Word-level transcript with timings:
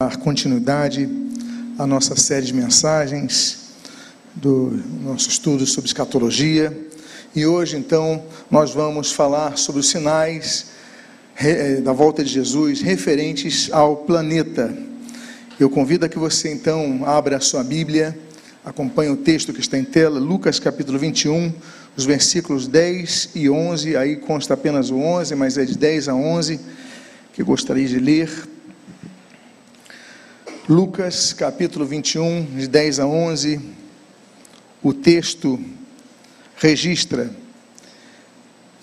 dar 0.00 0.16
continuidade 0.18 1.10
à 1.76 1.84
nossa 1.84 2.14
série 2.14 2.46
de 2.46 2.54
mensagens 2.54 3.72
do 4.32 4.80
nosso 5.02 5.28
estudo 5.28 5.66
sobre 5.66 5.88
escatologia. 5.88 6.72
E 7.34 7.44
hoje, 7.44 7.76
então, 7.76 8.22
nós 8.48 8.72
vamos 8.72 9.10
falar 9.10 9.58
sobre 9.58 9.80
os 9.80 9.88
sinais 9.88 10.66
eh, 11.36 11.80
da 11.80 11.92
volta 11.92 12.22
de 12.22 12.30
Jesus 12.30 12.80
referentes 12.80 13.72
ao 13.72 13.96
planeta. 13.96 14.72
Eu 15.58 15.68
convido 15.68 16.06
a 16.06 16.08
que 16.08 16.16
você, 16.16 16.52
então, 16.52 17.02
abra 17.04 17.38
a 17.38 17.40
sua 17.40 17.64
Bíblia, 17.64 18.16
acompanhe 18.64 19.10
o 19.10 19.16
texto 19.16 19.52
que 19.52 19.58
está 19.58 19.76
em 19.76 19.84
tela, 19.84 20.20
Lucas 20.20 20.60
capítulo 20.60 20.96
21, 20.96 21.52
os 21.96 22.04
versículos 22.04 22.68
10 22.68 23.30
e 23.34 23.50
11. 23.50 23.96
Aí 23.96 24.14
consta 24.14 24.54
apenas 24.54 24.90
o 24.90 24.96
11, 24.96 25.34
mas 25.34 25.58
é 25.58 25.64
de 25.64 25.76
10 25.76 26.08
a 26.08 26.14
11 26.14 26.60
que 27.32 27.42
gostaria 27.42 27.88
de 27.88 27.98
ler. 27.98 28.57
Lucas 30.68 31.32
capítulo 31.32 31.86
21, 31.86 32.44
de 32.44 32.68
10 32.68 33.00
a 33.00 33.06
11, 33.06 33.58
o 34.82 34.92
texto 34.92 35.58
registra: 36.58 37.30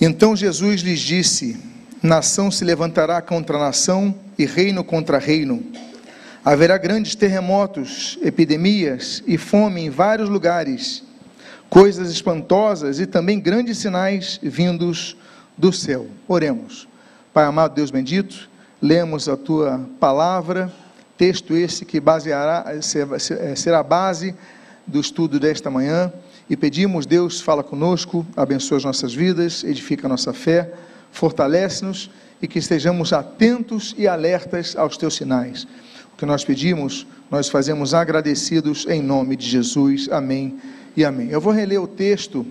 Então 0.02 0.36
Jesus 0.36 0.82
lhes 0.82 1.00
disse: 1.00 1.56
Nação 2.02 2.50
se 2.50 2.66
levantará 2.66 3.22
contra 3.22 3.60
nação 3.60 4.16
e 4.36 4.48
reino 4.48 4.84
contra 4.84 5.20
reino. 5.20 5.64
Haverá 6.44 6.76
grandes 6.80 7.14
terremotos, 7.14 8.18
epidemias 8.24 9.22
e 9.28 9.38
fome 9.38 9.82
em 9.82 9.92
vários 9.92 10.28
lugares, 10.28 11.04
coisas 11.70 12.10
espantosas 12.10 13.00
e 13.00 13.06
também 13.06 13.40
grandes 13.40 13.78
sinais 13.78 14.40
vindos 14.42 15.16
do 15.56 15.72
céu. 15.72 16.08
Oremos. 16.28 16.88
Pai 17.32 17.46
amado, 17.46 17.76
Deus 17.76 17.92
bendito, 17.92 18.50
lemos 18.82 19.30
a 19.30 19.38
tua 19.38 19.88
palavra 20.00 20.74
Texto 21.18 21.56
esse 21.56 21.86
que 21.86 22.00
baseará, 22.00 22.66
eh, 22.68 23.56
será 23.56 23.80
a 23.80 23.84
base 23.84 24.36
do 24.86 25.00
estudo 25.00 25.40
desta 25.40 25.70
manhã. 25.70 26.12
E 26.50 26.56
pedimos, 26.56 27.06
Deus, 27.06 27.42
fala 27.42 27.64
conosco, 27.64 28.26
abençoa 28.36 28.78
as 28.78 28.84
nossas 28.84 29.14
vidas, 29.14 29.64
edifica 29.64 30.08
a 30.08 30.10
nossa 30.10 30.34
fé, 30.34 30.72
fortalece-nos 31.12 32.12
e 32.42 32.48
que 32.48 32.60
estejamos 32.60 33.14
atentos 33.14 33.96
e 33.98 34.08
alertas 34.08 34.76
aos 34.76 34.98
teus 34.98 35.16
sinais. 35.16 35.66
O 36.14 36.18
que 36.18 36.26
nós 36.26 36.46
pedimos, 36.46 37.08
nós 37.32 37.50
fazemos 37.50 37.94
agradecidos 37.94 38.86
em 38.88 39.02
nome 39.02 39.36
de 39.36 39.48
Jesus. 39.48 40.08
Amém 40.12 40.60
e 40.96 41.04
amém. 41.04 41.30
Eu 41.30 41.42
vou 41.42 41.52
reler 41.52 41.82
o 41.82 41.88
texto 41.88 42.46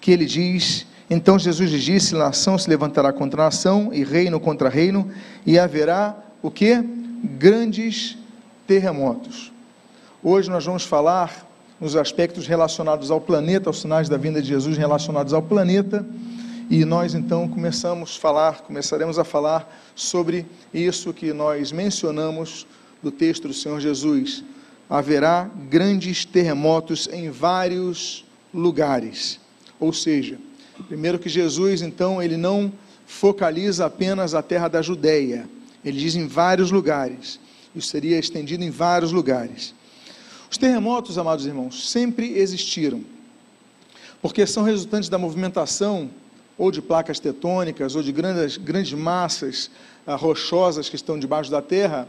que 0.00 0.10
ele 0.10 0.26
diz. 0.26 0.86
Então 1.10 1.38
Jesus 1.38 1.70
lhe 1.70 1.80
disse: 1.80 2.14
nação 2.14 2.56
se 2.56 2.68
levantará 2.68 3.12
contra 3.12 3.44
nação 3.44 3.90
e 3.92 4.04
reino 4.04 4.38
contra 4.38 4.68
reino, 4.68 5.10
e 5.44 5.58
haverá 5.58 6.16
o 6.42 6.50
que? 6.50 6.82
Grandes 7.24 8.18
terremotos. 8.66 9.50
Hoje 10.22 10.50
nós 10.50 10.64
vamos 10.64 10.84
falar 10.84 11.48
nos 11.80 11.96
aspectos 11.96 12.46
relacionados 12.46 13.10
ao 13.10 13.20
planeta, 13.20 13.68
aos 13.68 13.80
sinais 13.80 14.08
da 14.08 14.16
vinda 14.16 14.42
de 14.42 14.48
Jesus 14.48 14.76
relacionados 14.76 15.32
ao 15.32 15.42
planeta, 15.42 16.06
e 16.70 16.84
nós 16.84 17.14
então 17.14 17.48
começamos 17.48 18.16
a 18.16 18.20
falar, 18.20 18.60
começaremos 18.62 19.18
a 19.18 19.24
falar 19.24 19.70
sobre 19.94 20.46
isso 20.72 21.12
que 21.12 21.32
nós 21.32 21.72
mencionamos 21.72 22.66
do 23.02 23.10
texto 23.10 23.48
do 23.48 23.54
Senhor 23.54 23.80
Jesus. 23.80 24.44
Haverá 24.88 25.50
grandes 25.68 26.24
terremotos 26.24 27.08
em 27.12 27.30
vários 27.30 28.24
lugares. 28.52 29.40
Ou 29.80 29.92
seja, 29.92 30.38
primeiro 30.88 31.18
que 31.18 31.28
Jesus 31.28 31.82
então 31.82 32.22
ele 32.22 32.36
não 32.36 32.72
focaliza 33.06 33.86
apenas 33.86 34.34
a 34.34 34.42
terra 34.42 34.68
da 34.68 34.80
Judéia, 34.80 35.46
ele 35.84 35.98
diz 35.98 36.14
em 36.14 36.26
vários 36.26 36.70
lugares. 36.70 37.38
Isso 37.74 37.88
seria 37.88 38.18
estendido 38.18 38.64
em 38.64 38.70
vários 38.70 39.12
lugares. 39.12 39.74
Os 40.50 40.56
terremotos, 40.56 41.18
amados 41.18 41.46
irmãos, 41.46 41.90
sempre 41.90 42.38
existiram, 42.38 43.04
porque 44.22 44.46
são 44.46 44.62
resultantes 44.62 45.08
da 45.08 45.18
movimentação 45.18 46.08
ou 46.56 46.70
de 46.70 46.80
placas 46.80 47.18
tectônicas 47.18 47.96
ou 47.96 48.02
de 48.02 48.12
grandes, 48.12 48.56
grandes 48.56 48.92
massas 48.92 49.70
ah, 50.06 50.14
rochosas 50.14 50.88
que 50.88 50.96
estão 50.96 51.18
debaixo 51.18 51.50
da 51.50 51.60
terra, 51.60 52.06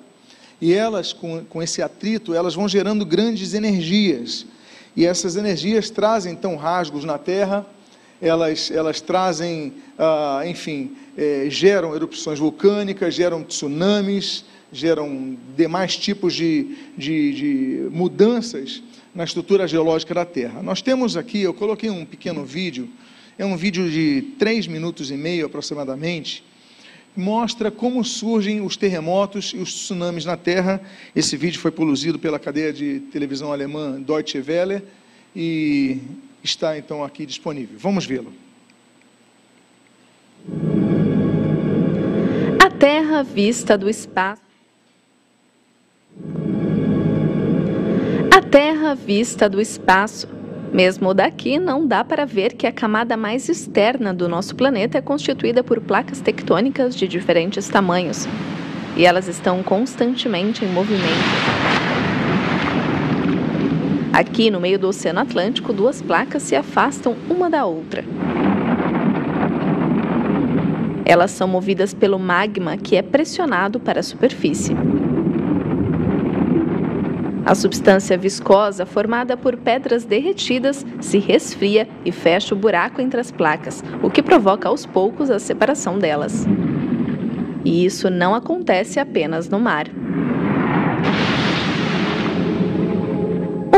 e 0.62 0.74
elas, 0.74 1.12
com, 1.12 1.44
com 1.46 1.62
esse 1.62 1.82
atrito, 1.82 2.34
elas 2.34 2.56
vão 2.56 2.68
gerando 2.68 3.06
grandes 3.06 3.54
energias, 3.54 4.46
e 4.96 5.06
essas 5.06 5.36
energias 5.36 5.90
trazem 5.90 6.32
então 6.32 6.56
rasgos 6.56 7.04
na 7.04 7.18
terra, 7.18 7.66
elas, 8.22 8.72
elas 8.72 9.02
trazem, 9.02 9.74
ah, 9.98 10.44
enfim, 10.46 10.96
é, 11.18 11.48
geram 11.50 11.96
erupções 11.96 12.40
vulcânicas, 12.40 13.14
geram 13.14 13.44
tsunamis, 13.44 14.46
geram 14.72 15.38
demais 15.56 15.96
tipos 15.98 16.34
de, 16.34 16.76
de, 16.98 17.34
de 17.34 17.90
mudanças 17.92 18.82
na 19.14 19.24
estrutura 19.24 19.68
geológica 19.68 20.14
da 20.14 20.26
Terra. 20.26 20.62
Nós 20.62 20.82
temos 20.82 21.16
aqui, 21.16 21.42
eu 21.42 21.54
coloquei 21.54 21.90
um 21.90 22.06
pequeno 22.06 22.44
vídeo, 22.44 22.90
é 23.38 23.46
um 23.46 23.56
vídeo 23.56 23.90
de 23.90 24.34
três 24.38 24.68
minutos 24.68 25.12
e 25.12 25.16
meio 25.16 25.46
aproximadamente, 25.46 26.44
mostra 27.16 27.72
como 27.72 28.04
surgem 28.04 28.60
os 28.60 28.76
terremotos 28.76 29.54
e 29.56 29.58
os 29.58 29.74
tsunamis 29.74 30.26
na 30.26 30.36
Terra. 30.36 30.82
Esse 31.16 31.38
vídeo 31.38 31.62
foi 31.62 31.72
produzido 31.72 32.20
pela 32.20 32.38
cadeia 32.38 32.74
de 32.74 33.00
televisão 33.12 33.54
alemã 33.54 34.02
Deutsche 34.02 34.44
Welle 34.46 34.84
e 35.34 36.00
está 36.46 36.78
então 36.78 37.04
aqui 37.04 37.26
disponível. 37.26 37.78
Vamos 37.78 38.06
vê-lo. 38.06 38.34
Terra 43.16 43.24
vista 43.24 43.78
do 43.78 43.90
espaço. 43.90 44.42
A 48.30 48.42
Terra 48.42 48.94
vista 48.94 49.50
do 49.50 49.62
espaço. 49.62 50.28
Mesmo 50.74 51.14
daqui, 51.14 51.58
não 51.58 51.88
dá 51.88 52.04
para 52.04 52.26
ver 52.26 52.54
que 52.54 52.68
a 52.68 52.72
camada 52.74 53.16
mais 53.16 53.48
externa 53.48 54.14
do 54.14 54.28
nosso 54.28 54.56
planeta 54.56 54.98
é 54.98 55.02
constituída 55.02 55.64
por 55.64 55.80
placas 55.80 56.20
tectônicas 56.20 56.94
de 56.96 57.08
diferentes 57.08 57.70
tamanhos. 57.70 58.28
E 58.98 59.06
elas 59.06 59.30
estão 59.30 59.64
constantemente 59.64 60.66
em 60.66 60.68
movimento. 60.68 61.65
Aqui 64.16 64.50
no 64.50 64.62
meio 64.62 64.80
do 64.80 64.88
Oceano 64.88 65.20
Atlântico, 65.20 65.74
duas 65.74 66.02
placas 66.02 66.42
se 66.44 66.56
afastam 66.56 67.18
uma 67.30 67.50
da 67.50 67.66
outra. 67.66 68.02
Elas 71.04 71.32
são 71.32 71.50
movidas 71.50 71.94
pelo 71.94 72.18
magma 72.18 72.78
que 72.78 72.96
é 72.96 73.02
pressionado 73.02 73.78
para 73.78 74.00
a 74.00 74.04
superfície. 74.04 74.74
A 77.46 77.54
substância 77.54 78.18
viscosa, 78.18 78.86
formada 78.86 79.36
por 79.36 79.58
pedras 79.58 80.06
derretidas, 80.06 80.86
se 81.02 81.18
resfria 81.18 81.86
e 82.06 82.12
fecha 82.14 82.56
o 82.56 82.58
buraco 82.58 83.02
entre 83.02 83.20
as 83.20 83.34
placas, 83.34 83.84
o 84.02 84.10
que 84.10 84.24
provoca 84.24 84.70
aos 84.70 84.86
poucos 84.86 85.30
a 85.30 85.40
separação 85.40 86.00
delas. 86.00 86.48
E 87.66 87.86
isso 87.86 88.10
não 88.10 88.34
acontece 88.34 88.98
apenas 88.98 89.50
no 89.50 89.60
mar. 89.60 89.88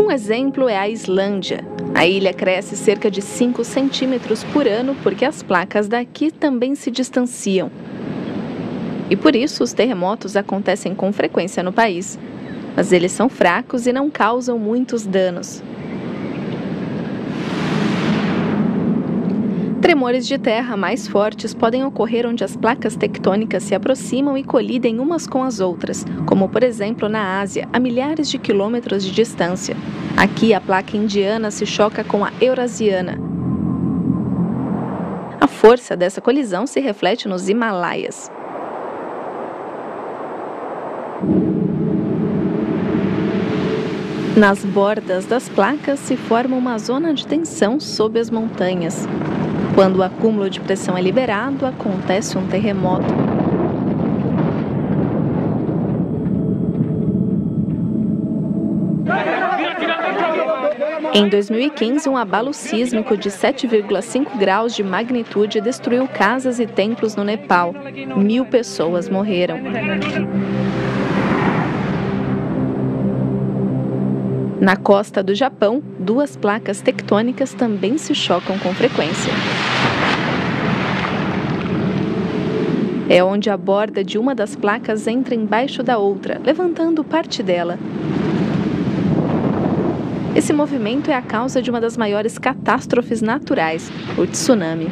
Um 0.08 0.12
exemplo 0.12 0.70
é 0.70 0.78
a 0.78 0.88
Islândia, 0.88 1.66
a 1.94 2.08
ilha 2.08 2.34
cresce 2.34 2.78
cerca 2.78 3.12
de 3.12 3.22
5 3.22 3.62
centímetros 3.66 4.42
por 4.54 4.66
ano 4.66 4.96
porque 5.04 5.26
as 5.26 5.44
placas 5.44 5.90
daqui 5.90 6.32
também 6.32 6.76
se 6.76 6.90
distanciam. 6.90 7.70
E 9.10 9.18
por 9.18 9.36
isso 9.36 9.66
os 9.66 9.74
terremotos 9.74 10.38
acontecem 10.38 10.96
com 10.96 11.12
frequência 11.12 11.62
no 11.62 11.74
país. 11.74 12.18
Mas 12.74 12.94
eles 12.94 13.12
são 13.12 13.28
fracos 13.28 13.86
e 13.86 13.92
não 13.92 14.10
causam 14.10 14.58
muitos 14.58 15.06
danos. 15.06 15.62
Tremores 19.88 20.28
de 20.28 20.38
terra 20.38 20.76
mais 20.76 21.08
fortes 21.08 21.54
podem 21.54 21.86
ocorrer 21.86 22.28
onde 22.28 22.44
as 22.44 22.58
placas 22.58 22.98
tectônicas 22.98 23.64
se 23.64 23.74
aproximam 23.74 24.38
e 24.38 24.44
colidem 24.44 25.00
umas 25.00 25.26
com 25.26 25.42
as 25.42 25.62
outras, 25.62 26.06
como 26.26 26.50
por 26.50 26.62
exemplo 26.62 27.08
na 27.08 27.40
Ásia, 27.40 27.70
a 27.72 27.80
milhares 27.80 28.30
de 28.30 28.38
quilômetros 28.38 29.02
de 29.02 29.14
distância. 29.14 29.78
Aqui 30.18 30.54
a 30.54 30.60
placa 30.60 30.98
indiana 30.98 31.50
se 31.52 31.66
choca 31.66 32.04
com 32.04 32.26
a 32.26 32.34
eurasiana. 32.42 33.18
A 35.40 35.48
força 35.48 35.96
dessa 35.96 36.20
colisão 36.20 36.68
se 36.68 36.82
reflete 36.82 37.30
nos 37.30 37.48
Himalaias. 37.48 38.30
Nas 44.36 44.66
bordas 44.66 45.26
das 45.26 45.48
placas 45.48 46.02
se 46.02 46.18
forma 46.18 46.58
uma 46.58 46.78
zona 46.78 47.14
de 47.14 47.26
tensão 47.26 47.80
sob 47.80 48.20
as 48.20 48.30
montanhas. 48.30 49.08
Quando 49.78 49.98
o 49.98 50.04
acúmulo 50.04 50.50
de 50.50 50.60
pressão 50.60 50.98
é 50.98 51.02
liberado, 51.04 51.64
acontece 51.64 52.36
um 52.36 52.48
terremoto. 52.48 53.14
Em 61.14 61.30
2015, 61.30 62.10
um 62.10 62.18
abalo 62.18 62.56
sísmico 62.56 63.16
de 63.16 63.30
7,5 63.30 64.36
graus 64.40 64.76
de 64.76 64.84
magnitude 64.84 65.62
destruiu 65.62 66.08
casas 66.08 66.60
e 66.60 66.66
templos 66.66 67.16
no 67.16 67.24
Nepal. 67.24 67.72
Mil 68.16 68.48
pessoas 68.48 69.08
morreram. 69.08 69.60
Na 74.60 74.76
costa 74.76 75.22
do 75.22 75.36
Japão, 75.36 75.84
duas 76.00 76.36
placas 76.36 76.82
tectônicas 76.82 77.54
também 77.54 77.98
se 77.98 78.16
chocam 78.16 78.58
com 78.58 78.74
frequência. 78.74 79.32
É 83.08 83.24
onde 83.24 83.52
a 83.52 83.56
borda 83.56 84.04
de 84.04 84.18
uma 84.18 84.34
das 84.34 84.56
placas 84.56 85.06
entra 85.06 85.36
embaixo 85.36 85.84
da 85.84 86.00
outra, 86.00 86.42
levantando 86.44 87.04
parte 87.04 87.44
dela. 87.44 87.78
Esse 90.36 90.52
movimento 90.52 91.12
é 91.12 91.16
a 91.16 91.22
causa 91.22 91.62
de 91.62 91.70
uma 91.70 91.80
das 91.80 91.96
maiores 91.96 92.40
catástrofes 92.40 93.22
naturais, 93.22 93.92
o 94.18 94.26
tsunami. 94.26 94.88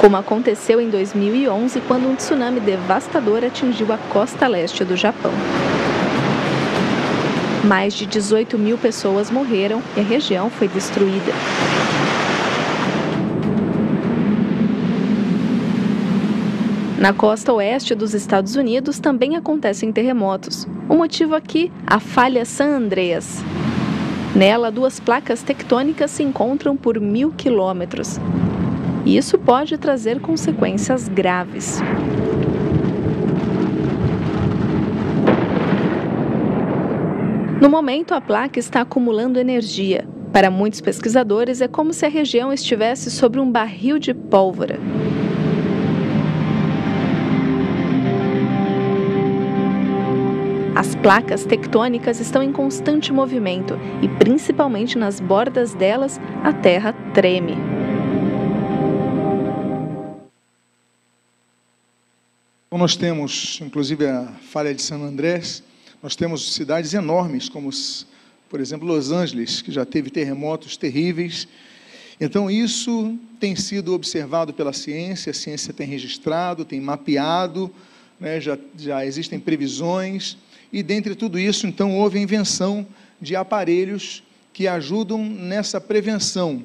Como 0.00 0.16
aconteceu 0.16 0.80
em 0.80 0.88
2011, 0.90 1.80
quando 1.80 2.08
um 2.08 2.14
tsunami 2.14 2.60
devastador 2.60 3.42
atingiu 3.44 3.92
a 3.92 3.98
costa 3.98 4.46
leste 4.46 4.84
do 4.84 4.96
Japão. 4.96 5.32
Mais 7.64 7.94
de 7.94 8.06
18 8.06 8.56
mil 8.56 8.78
pessoas 8.78 9.28
morreram 9.28 9.82
e 9.96 10.00
a 10.00 10.02
região 10.04 10.48
foi 10.50 10.68
destruída. 10.68 11.32
Na 16.96 17.12
costa 17.12 17.52
oeste 17.52 17.92
dos 17.94 18.14
Estados 18.14 18.54
Unidos 18.54 19.00
também 19.00 19.34
acontecem 19.34 19.92
terremotos. 19.92 20.66
O 20.88 20.94
motivo 20.94 21.34
aqui, 21.34 21.72
a 21.84 21.98
falha 21.98 22.44
San 22.44 22.68
Andreas. 22.76 23.42
Nela, 24.34 24.70
duas 24.70 25.00
placas 25.00 25.42
tectônicas 25.42 26.12
se 26.12 26.22
encontram 26.22 26.76
por 26.76 27.00
mil 27.00 27.32
quilômetros. 27.32 28.20
Isso 29.04 29.38
pode 29.38 29.78
trazer 29.78 30.20
consequências 30.20 31.08
graves. 31.08 31.80
No 37.60 37.68
momento, 37.68 38.14
a 38.14 38.20
placa 38.20 38.58
está 38.58 38.82
acumulando 38.82 39.38
energia. 39.38 40.06
Para 40.32 40.50
muitos 40.50 40.80
pesquisadores, 40.80 41.60
é 41.60 41.66
como 41.66 41.92
se 41.92 42.06
a 42.06 42.08
região 42.08 42.52
estivesse 42.52 43.10
sobre 43.10 43.40
um 43.40 43.50
barril 43.50 43.98
de 43.98 44.14
pólvora. 44.14 44.78
As 50.78 50.94
placas 50.94 51.44
tectônicas 51.44 52.20
estão 52.20 52.40
em 52.40 52.52
constante 52.52 53.12
movimento 53.12 53.76
e, 54.00 54.08
principalmente 54.08 54.96
nas 54.96 55.18
bordas 55.18 55.74
delas, 55.74 56.20
a 56.44 56.52
Terra 56.52 56.92
treme. 57.12 57.67
Então, 62.68 62.78
nós 62.78 62.96
temos, 62.96 63.58
inclusive, 63.62 64.04
a 64.04 64.26
falha 64.52 64.74
de 64.74 64.82
San 64.82 64.98
Andrés, 64.98 65.62
nós 66.02 66.14
temos 66.14 66.52
cidades 66.52 66.92
enormes, 66.92 67.48
como, 67.48 67.70
por 68.50 68.60
exemplo, 68.60 68.86
Los 68.86 69.10
Angeles, 69.10 69.62
que 69.62 69.72
já 69.72 69.86
teve 69.86 70.10
terremotos 70.10 70.76
terríveis. 70.76 71.48
Então, 72.20 72.50
isso 72.50 73.16
tem 73.40 73.56
sido 73.56 73.94
observado 73.94 74.52
pela 74.52 74.74
ciência, 74.74 75.30
a 75.30 75.34
ciência 75.34 75.72
tem 75.72 75.86
registrado, 75.86 76.62
tem 76.62 76.78
mapeado, 76.78 77.70
né, 78.20 78.38
já, 78.38 78.58
já 78.76 79.06
existem 79.06 79.40
previsões, 79.40 80.36
e 80.70 80.82
dentre 80.82 81.14
tudo 81.14 81.38
isso, 81.38 81.66
então, 81.66 81.96
houve 81.96 82.18
a 82.18 82.22
invenção 82.22 82.86
de 83.18 83.34
aparelhos 83.34 84.22
que 84.52 84.68
ajudam 84.68 85.24
nessa 85.24 85.80
prevenção, 85.80 86.62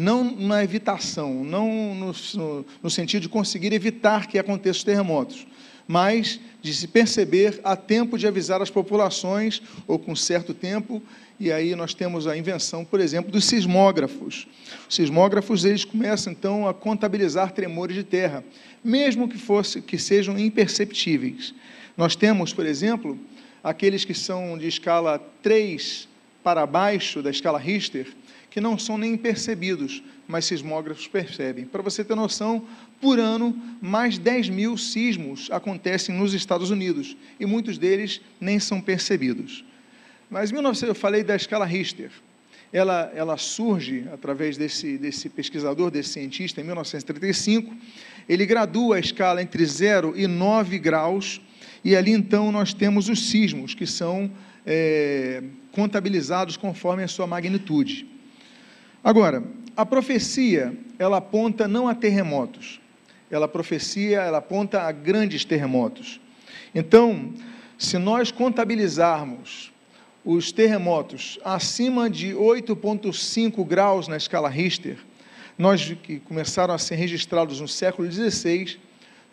não 0.00 0.24
na 0.24 0.64
evitação, 0.64 1.44
não 1.44 1.94
no, 1.94 2.64
no, 2.82 2.90
sentido 2.90 3.20
de 3.20 3.28
conseguir 3.28 3.70
evitar 3.74 4.26
que 4.26 4.38
aconteçam 4.38 4.86
terremotos, 4.86 5.46
mas 5.86 6.40
de 6.62 6.72
se 6.72 6.88
perceber 6.88 7.60
a 7.62 7.76
tempo 7.76 8.16
de 8.16 8.26
avisar 8.26 8.62
as 8.62 8.70
populações, 8.70 9.60
ou 9.86 9.98
com 9.98 10.16
certo 10.16 10.54
tempo, 10.54 11.02
e 11.38 11.52
aí 11.52 11.74
nós 11.74 11.92
temos 11.92 12.26
a 12.26 12.34
invenção, 12.34 12.82
por 12.82 12.98
exemplo, 12.98 13.30
dos 13.30 13.44
sismógrafos. 13.44 14.48
Os 14.88 14.94
sismógrafos, 14.94 15.66
eles 15.66 15.84
começam, 15.84 16.32
então, 16.32 16.66
a 16.66 16.72
contabilizar 16.72 17.52
tremores 17.52 17.94
de 17.94 18.02
terra, 18.02 18.42
mesmo 18.82 19.28
que, 19.28 19.36
fosse, 19.36 19.82
que 19.82 19.98
sejam 19.98 20.38
imperceptíveis. 20.38 21.52
Nós 21.94 22.16
temos, 22.16 22.54
por 22.54 22.64
exemplo, 22.64 23.18
aqueles 23.62 24.06
que 24.06 24.14
são 24.14 24.56
de 24.56 24.66
escala 24.66 25.18
3 25.42 26.08
para 26.42 26.64
baixo 26.64 27.22
da 27.22 27.30
escala 27.30 27.58
Richter, 27.58 28.06
que 28.50 28.60
não 28.60 28.76
são 28.78 28.98
nem 28.98 29.16
percebidos, 29.16 30.02
mas 30.26 30.44
sismógrafos 30.44 31.06
percebem. 31.06 31.64
Para 31.64 31.82
você 31.82 32.02
ter 32.02 32.16
noção, 32.16 32.66
por 33.00 33.18
ano, 33.18 33.56
mais 33.80 34.18
10 34.18 34.48
mil 34.48 34.76
sismos 34.76 35.48
acontecem 35.50 36.14
nos 36.14 36.34
Estados 36.34 36.70
Unidos, 36.70 37.16
e 37.38 37.46
muitos 37.46 37.78
deles 37.78 38.20
nem 38.40 38.58
são 38.58 38.80
percebidos. 38.80 39.64
Mas 40.28 40.52
1900, 40.52 40.88
eu 40.88 40.94
falei 40.94 41.22
da 41.22 41.34
escala 41.34 41.64
Richter. 41.64 42.10
Ela, 42.72 43.10
ela 43.14 43.36
surge 43.36 44.04
através 44.12 44.56
desse, 44.56 44.96
desse 44.96 45.28
pesquisador, 45.28 45.90
desse 45.90 46.10
cientista, 46.10 46.60
em 46.60 46.64
1935. 46.64 47.74
Ele 48.28 48.46
gradua 48.46 48.96
a 48.96 49.00
escala 49.00 49.42
entre 49.42 49.64
0 49.64 50.14
e 50.16 50.26
9 50.28 50.78
graus, 50.78 51.40
e 51.84 51.96
ali 51.96 52.12
então 52.12 52.52
nós 52.52 52.72
temos 52.72 53.08
os 53.08 53.28
sismos, 53.28 53.74
que 53.74 53.86
são 53.86 54.30
é, 54.64 55.42
contabilizados 55.72 56.56
conforme 56.56 57.02
a 57.02 57.08
sua 57.08 57.26
magnitude. 57.26 58.06
Agora, 59.02 59.42
a 59.76 59.86
profecia, 59.86 60.76
ela 60.98 61.16
aponta 61.16 61.66
não 61.66 61.88
a 61.88 61.94
terremotos, 61.94 62.80
ela 63.30 63.48
profecia, 63.48 64.20
ela 64.20 64.38
aponta 64.38 64.82
a 64.82 64.92
grandes 64.92 65.44
terremotos. 65.44 66.20
Então, 66.74 67.32
se 67.78 67.96
nós 67.96 68.30
contabilizarmos 68.30 69.72
os 70.22 70.52
terremotos 70.52 71.38
acima 71.42 72.10
de 72.10 72.34
8,5 72.34 73.66
graus 73.66 74.06
na 74.06 74.18
escala 74.18 74.50
Richter, 74.50 74.98
nós 75.56 75.96
que 76.02 76.20
começaram 76.20 76.74
a 76.74 76.78
ser 76.78 76.96
registrados 76.96 77.60
no 77.60 77.68
século 77.68 78.10
XVI, 78.10 78.78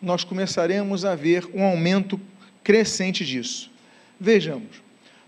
nós 0.00 0.24
começaremos 0.24 1.04
a 1.04 1.14
ver 1.14 1.46
um 1.52 1.62
aumento 1.62 2.18
crescente 2.64 3.24
disso. 3.24 3.70
Vejamos, 4.18 4.82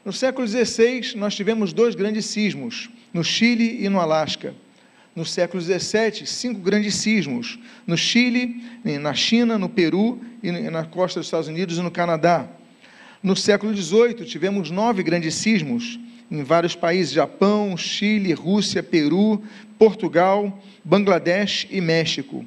no 0.04 0.12
século 0.12 0.46
XVI 0.46 1.14
nós 1.16 1.34
tivemos 1.34 1.72
dois 1.72 1.94
grandes 1.94 2.25
sismos, 2.26 2.88
no 3.12 3.25
Chile 3.25 3.85
e 3.85 3.89
no 3.89 4.01
Alasca. 4.01 4.55
No 5.15 5.27
século 5.27 5.62
XVII, 5.62 6.25
cinco 6.25 6.61
grandes 6.61 6.95
sismos, 6.95 7.59
no 7.87 7.97
Chile, 7.97 8.62
na 9.01 9.12
China, 9.12 9.59
no 9.59 9.69
Peru 9.69 10.21
e 10.43 10.53
na 10.53 10.85
costa 10.85 11.19
dos 11.19 11.26
Estados 11.26 11.49
Unidos 11.49 11.79
e 11.79 11.83
no 11.83 11.90
Canadá. 11.90 12.49
No 13.23 13.37
século 13.37 13.76
XVIII, 13.76 14.25
tivemos 14.25 14.71
nove 14.71 15.02
grandes 15.02 15.35
sismos 15.35 15.99
em 16.31 16.43
vários 16.43 16.76
países: 16.76 17.12
Japão, 17.12 17.76
Chile, 17.76 18.33
Rússia, 18.33 18.83
Peru, 18.83 19.43
Portugal, 19.79 20.62
Bangladesh 20.85 21.67
e 21.71 21.81
México. 21.81 22.47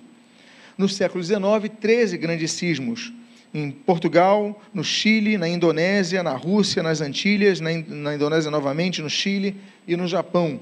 No 0.78 0.88
século 0.90 1.24
XIX, 1.24 1.42
13 1.80 2.18
grandes 2.18 2.52
sismos, 2.54 3.14
em 3.54 3.70
Portugal, 3.70 4.60
no 4.74 4.84
Chile, 4.84 5.38
na 5.38 5.48
Indonésia, 5.48 6.24
na 6.24 6.34
Rússia, 6.34 6.82
nas 6.82 7.02
Antilhas, 7.02 7.60
na, 7.60 7.70
na 7.88 8.16
Indonésia 8.16 8.50
novamente, 8.50 9.02
no 9.02 9.10
Chile 9.10 9.56
e 9.88 9.96
no 9.96 10.08
Japão. 10.08 10.60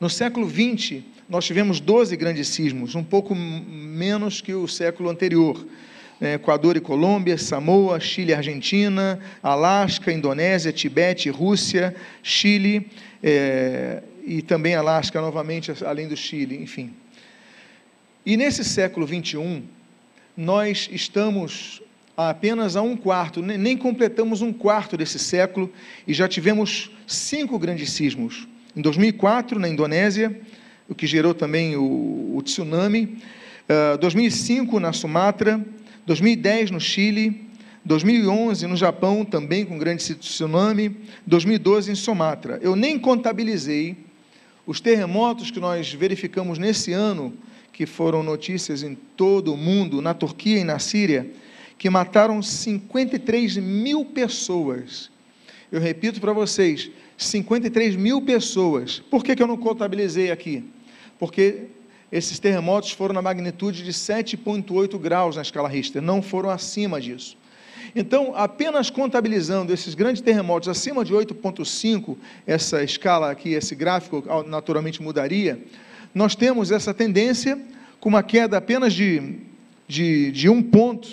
No 0.00 0.10
século 0.10 0.48
XX, 0.48 1.02
nós 1.28 1.44
tivemos 1.44 1.78
12 1.78 2.16
grandes 2.16 2.48
sismos, 2.48 2.94
um 2.94 3.04
pouco 3.04 3.34
menos 3.34 4.40
que 4.40 4.52
o 4.52 4.66
século 4.66 5.10
anterior. 5.10 5.64
É, 6.20 6.34
Equador 6.34 6.76
e 6.76 6.80
Colômbia, 6.80 7.38
Samoa, 7.38 7.98
Chile 7.98 8.32
e 8.32 8.34
Argentina, 8.34 9.18
Alasca, 9.42 10.12
Indonésia, 10.12 10.70
Tibete, 10.70 11.30
Rússia, 11.30 11.96
Chile 12.22 12.90
é, 13.22 14.02
e 14.26 14.42
também 14.42 14.74
Alasca 14.74 15.18
novamente, 15.20 15.72
além 15.84 16.08
do 16.08 16.16
Chile, 16.16 16.62
enfim. 16.62 16.92
E 18.26 18.36
nesse 18.36 18.64
século 18.64 19.06
XXI, 19.06 19.62
nós 20.36 20.88
estamos 20.92 21.82
apenas 22.16 22.76
a 22.76 22.82
um 22.82 22.96
quarto, 22.96 23.40
nem 23.40 23.76
completamos 23.76 24.42
um 24.42 24.52
quarto 24.52 24.96
desse 24.96 25.18
século 25.18 25.72
e 26.06 26.12
já 26.12 26.28
tivemos 26.28 26.90
cinco 27.06 27.58
grandes 27.58 27.90
sismos. 27.92 28.46
Em 28.76 28.80
2004, 28.80 29.58
na 29.58 29.68
Indonésia, 29.68 30.38
o 30.88 30.94
que 30.94 31.06
gerou 31.06 31.32
também 31.32 31.76
o, 31.76 32.34
o 32.36 32.42
tsunami, 32.42 33.18
uh, 33.94 33.98
2005 33.98 34.78
na 34.78 34.92
Sumatra, 34.92 35.64
2010 36.06 36.70
no 36.70 36.80
Chile, 36.80 37.48
2011 37.84 38.66
no 38.66 38.76
Japão, 38.76 39.24
também 39.24 39.64
com 39.64 39.78
grande 39.78 40.14
tsunami, 40.14 40.96
2012 41.26 41.92
em 41.92 41.94
Sumatra. 41.94 42.58
Eu 42.62 42.76
nem 42.76 42.98
contabilizei 42.98 43.96
os 44.66 44.80
terremotos 44.80 45.50
que 45.50 45.58
nós 45.58 45.92
verificamos 45.92 46.58
nesse 46.58 46.92
ano 46.92 47.32
que 47.80 47.86
foram 47.86 48.22
notícias 48.22 48.82
em 48.82 48.94
todo 48.94 49.54
o 49.54 49.56
mundo, 49.56 50.02
na 50.02 50.12
Turquia 50.12 50.58
e 50.58 50.64
na 50.64 50.78
Síria, 50.78 51.30
que 51.78 51.88
mataram 51.88 52.42
53 52.42 53.56
mil 53.56 54.04
pessoas. 54.04 55.10
Eu 55.72 55.80
repito 55.80 56.20
para 56.20 56.34
vocês: 56.34 56.90
53 57.16 57.96
mil 57.96 58.20
pessoas. 58.20 58.98
Por 59.10 59.24
que, 59.24 59.34
que 59.34 59.42
eu 59.42 59.46
não 59.46 59.56
contabilizei 59.56 60.30
aqui? 60.30 60.62
Porque 61.18 61.68
esses 62.12 62.38
terremotos 62.38 62.90
foram 62.90 63.14
na 63.14 63.22
magnitude 63.22 63.82
de 63.82 63.92
7,8 63.92 64.98
graus 64.98 65.36
na 65.36 65.40
escala 65.40 65.66
Richter, 65.66 66.02
não 66.02 66.20
foram 66.20 66.50
acima 66.50 67.00
disso. 67.00 67.34
Então, 67.96 68.34
apenas 68.36 68.90
contabilizando 68.90 69.72
esses 69.72 69.94
grandes 69.94 70.20
terremotos 70.20 70.68
acima 70.68 71.02
de 71.02 71.14
8,5, 71.14 72.14
essa 72.46 72.84
escala 72.84 73.30
aqui, 73.30 73.54
esse 73.54 73.74
gráfico 73.74 74.22
naturalmente 74.46 75.00
mudaria, 75.02 75.58
nós 76.14 76.34
temos 76.34 76.70
essa 76.70 76.92
tendência 76.92 77.58
com 78.00 78.08
uma 78.08 78.22
queda 78.22 78.56
apenas 78.56 78.92
de, 78.92 79.38
de, 79.86 80.32
de 80.32 80.48
um 80.48 80.62
ponto. 80.62 81.08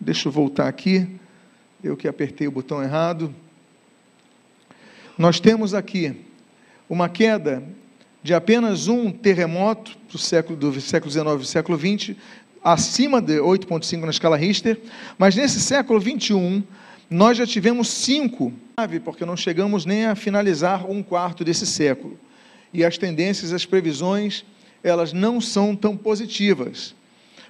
Deixa 0.00 0.28
eu 0.28 0.32
voltar 0.32 0.66
aqui, 0.66 1.06
eu 1.82 1.96
que 1.96 2.08
apertei 2.08 2.48
o 2.48 2.52
botão 2.52 2.82
errado. 2.82 3.34
Nós 5.16 5.38
temos 5.38 5.74
aqui 5.74 6.16
uma 6.88 7.08
queda 7.08 7.62
de 8.22 8.34
apenas 8.34 8.88
um 8.88 9.10
terremoto 9.10 9.96
do 10.10 10.18
século, 10.18 10.56
do 10.56 10.80
século 10.80 11.10
XIX 11.10 11.42
e 11.42 11.46
século 11.46 11.78
XX, 11.78 12.16
acima 12.62 13.20
de 13.20 13.38
8,5 13.38 14.00
na 14.00 14.10
escala 14.10 14.36
Richter, 14.36 14.78
mas 15.18 15.36
nesse 15.36 15.60
século 15.60 16.00
XXI, 16.00 16.62
nós 17.08 17.38
já 17.38 17.46
tivemos 17.46 17.88
cinco, 17.88 18.52
porque 19.04 19.24
não 19.24 19.36
chegamos 19.36 19.84
nem 19.84 20.06
a 20.06 20.14
finalizar 20.14 20.88
um 20.90 21.02
quarto 21.02 21.44
desse 21.44 21.66
século. 21.66 22.18
E 22.72 22.84
as 22.84 22.96
tendências, 22.96 23.52
as 23.52 23.66
previsões, 23.66 24.44
elas 24.82 25.12
não 25.12 25.40
são 25.40 25.74
tão 25.74 25.96
positivas. 25.96 26.94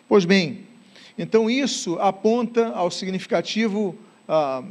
Pois 0.08 0.24
bem, 0.24 0.64
então 1.18 1.48
isso 1.48 1.98
aponta 1.98 2.68
ao 2.68 2.90
significativo 2.90 3.96
a, 4.28 4.62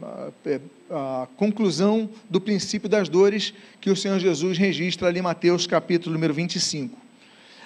a, 0.91 1.23
a, 1.23 1.27
conclusão 1.37 2.09
do 2.29 2.41
princípio 2.41 2.89
das 2.89 3.07
dores 3.07 3.53
que 3.79 3.89
o 3.89 3.95
Senhor 3.95 4.19
Jesus 4.19 4.57
registra 4.57 5.07
ali 5.07 5.19
em 5.19 5.23
Mateus 5.23 5.67
capítulo 5.67 6.13
número 6.13 6.33
25. 6.33 6.97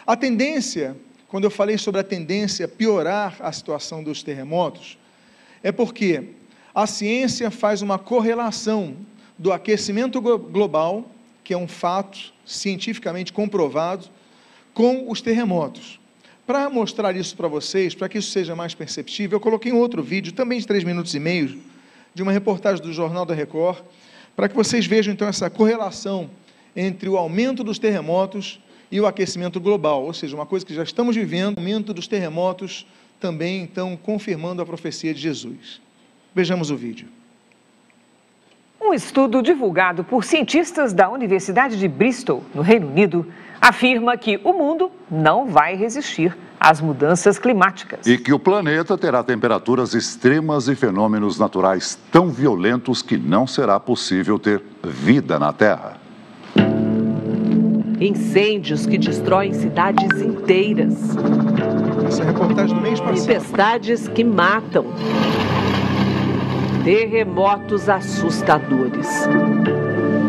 A 0.05 0.15
tendência 0.15 0.95
quando 1.33 1.45
eu 1.45 1.49
falei 1.49 1.79
sobre 1.79 1.99
a 1.99 2.03
tendência 2.03 2.65
a 2.65 2.69
piorar 2.69 3.37
a 3.39 3.51
situação 3.51 4.03
dos 4.03 4.21
terremotos, 4.21 4.99
é 5.63 5.71
porque 5.71 6.25
a 6.75 6.85
ciência 6.85 7.49
faz 7.49 7.81
uma 7.81 7.97
correlação 7.97 8.95
do 9.35 9.51
aquecimento 9.51 10.21
global, 10.21 11.09
que 11.43 11.53
é 11.53 11.57
um 11.57 11.67
fato 11.67 12.33
cientificamente 12.45 13.33
comprovado, 13.33 14.07
com 14.73 15.09
os 15.09 15.21
terremotos. 15.21 15.99
Para 16.45 16.69
mostrar 16.69 17.15
isso 17.15 17.35
para 17.37 17.47
vocês, 17.47 17.95
para 17.95 18.09
que 18.09 18.17
isso 18.17 18.31
seja 18.31 18.55
mais 18.55 18.73
perceptível, 18.73 19.37
eu 19.37 19.39
coloquei 19.39 19.71
um 19.71 19.77
outro 19.77 20.03
vídeo, 20.03 20.33
também 20.33 20.59
de 20.59 20.67
três 20.67 20.83
minutos 20.83 21.13
e 21.13 21.19
meio, 21.19 21.61
de 22.13 22.21
uma 22.21 22.31
reportagem 22.31 22.83
do 22.83 22.91
Jornal 22.91 23.25
da 23.25 23.33
Record, 23.33 23.83
para 24.35 24.49
que 24.49 24.55
vocês 24.55 24.85
vejam 24.85 25.13
então 25.13 25.27
essa 25.27 25.49
correlação 25.49 26.29
entre 26.75 27.07
o 27.07 27.17
aumento 27.17 27.63
dos 27.63 27.79
terremotos 27.79 28.59
e 28.91 28.99
o 28.99 29.05
aquecimento 29.05 29.59
global, 29.59 30.03
ou 30.03 30.13
seja, 30.13 30.35
uma 30.35 30.45
coisa 30.45 30.65
que 30.65 30.73
já 30.73 30.83
estamos 30.83 31.15
vivendo, 31.15 31.57
o 31.57 31.59
aumento 31.59 31.93
dos 31.93 32.07
terremotos 32.07 32.85
também, 33.19 33.61
então, 33.61 33.95
confirmando 33.95 34.61
a 34.61 34.65
profecia 34.65 35.13
de 35.13 35.21
Jesus. 35.21 35.81
Vejamos 36.35 36.71
o 36.71 36.75
vídeo. 36.75 37.07
Um 38.85 38.93
estudo 38.93 39.41
divulgado 39.41 40.03
por 40.03 40.25
cientistas 40.25 40.91
da 40.91 41.09
Universidade 41.09 41.79
de 41.79 41.87
Bristol, 41.87 42.43
no 42.53 42.61
Reino 42.61 42.87
Unido, 42.87 43.25
afirma 43.61 44.17
que 44.17 44.41
o 44.43 44.51
mundo 44.51 44.91
não 45.09 45.45
vai 45.45 45.73
resistir 45.73 46.35
às 46.59 46.81
mudanças 46.81 47.39
climáticas. 47.39 48.05
E 48.05 48.17
que 48.17 48.33
o 48.33 48.37
planeta 48.37 48.97
terá 48.97 49.23
temperaturas 49.23 49.93
extremas 49.93 50.67
e 50.67 50.75
fenômenos 50.75 51.39
naturais 51.39 51.97
tão 52.11 52.29
violentos 52.29 53.01
que 53.01 53.17
não 53.17 53.47
será 53.47 53.79
possível 53.79 54.37
ter 54.37 54.61
vida 54.83 55.39
na 55.39 55.53
Terra. 55.53 55.97
Incêndios 58.01 58.85
que 58.85 58.97
destroem 58.97 59.53
cidades 59.53 60.21
inteiras. 60.21 60.93
Essa 62.05 62.23
é 62.23 62.25
reportagem 62.25 62.75
do 62.75 62.81
mês 62.81 62.99
passado. 62.99 63.27
Tempestades 63.27 64.09
que 64.09 64.25
matam. 64.25 64.85
Terremotos 66.83 67.87
assustadores. 67.87 69.07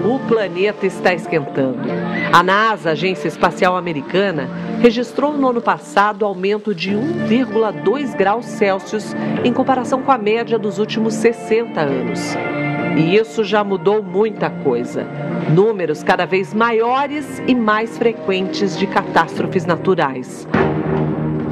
O 0.04 0.20
planeta 0.28 0.86
está 0.86 1.12
esquentando. 1.12 1.80
A 2.32 2.44
NASA, 2.44 2.92
Agência 2.92 3.26
Espacial 3.26 3.76
Americana, 3.76 4.48
registrou 4.80 5.32
no 5.32 5.48
ano 5.48 5.60
passado 5.60 6.24
aumento 6.24 6.72
de 6.72 6.92
1,2 6.92 8.16
graus 8.16 8.46
Celsius 8.46 9.16
em 9.42 9.52
comparação 9.52 10.02
com 10.02 10.12
a 10.12 10.18
média 10.18 10.56
dos 10.56 10.78
últimos 10.78 11.14
60 11.14 11.80
anos. 11.80 12.20
E 12.96 13.16
isso 13.16 13.42
já 13.42 13.64
mudou 13.64 14.00
muita 14.00 14.48
coisa. 14.48 15.04
Números 15.52 16.04
cada 16.04 16.24
vez 16.24 16.54
maiores 16.54 17.42
e 17.48 17.54
mais 17.54 17.98
frequentes 17.98 18.78
de 18.78 18.86
catástrofes 18.86 19.66
naturais. 19.66 20.46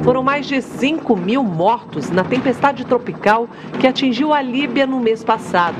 Foram 0.03 0.21
mais 0.21 0.45
de 0.45 0.61
5 0.61 1.15
mil 1.15 1.41
mortos 1.43 2.09
na 2.09 2.25
tempestade 2.25 2.83
tropical 2.85 3.47
que 3.79 3.87
atingiu 3.87 4.33
a 4.33 4.41
Líbia 4.41 4.85
no 4.85 4.99
mês 4.99 5.23
passado. 5.23 5.77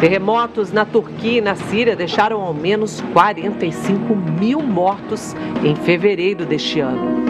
Terremotos 0.00 0.72
na 0.72 0.84
Turquia 0.84 1.38
e 1.38 1.40
na 1.40 1.54
Síria 1.54 1.94
deixaram 1.94 2.40
ao 2.40 2.52
menos 2.52 3.00
45 3.12 4.16
mil 4.16 4.60
mortos 4.60 5.36
em 5.62 5.76
fevereiro 5.76 6.44
deste 6.44 6.80
ano. 6.80 7.22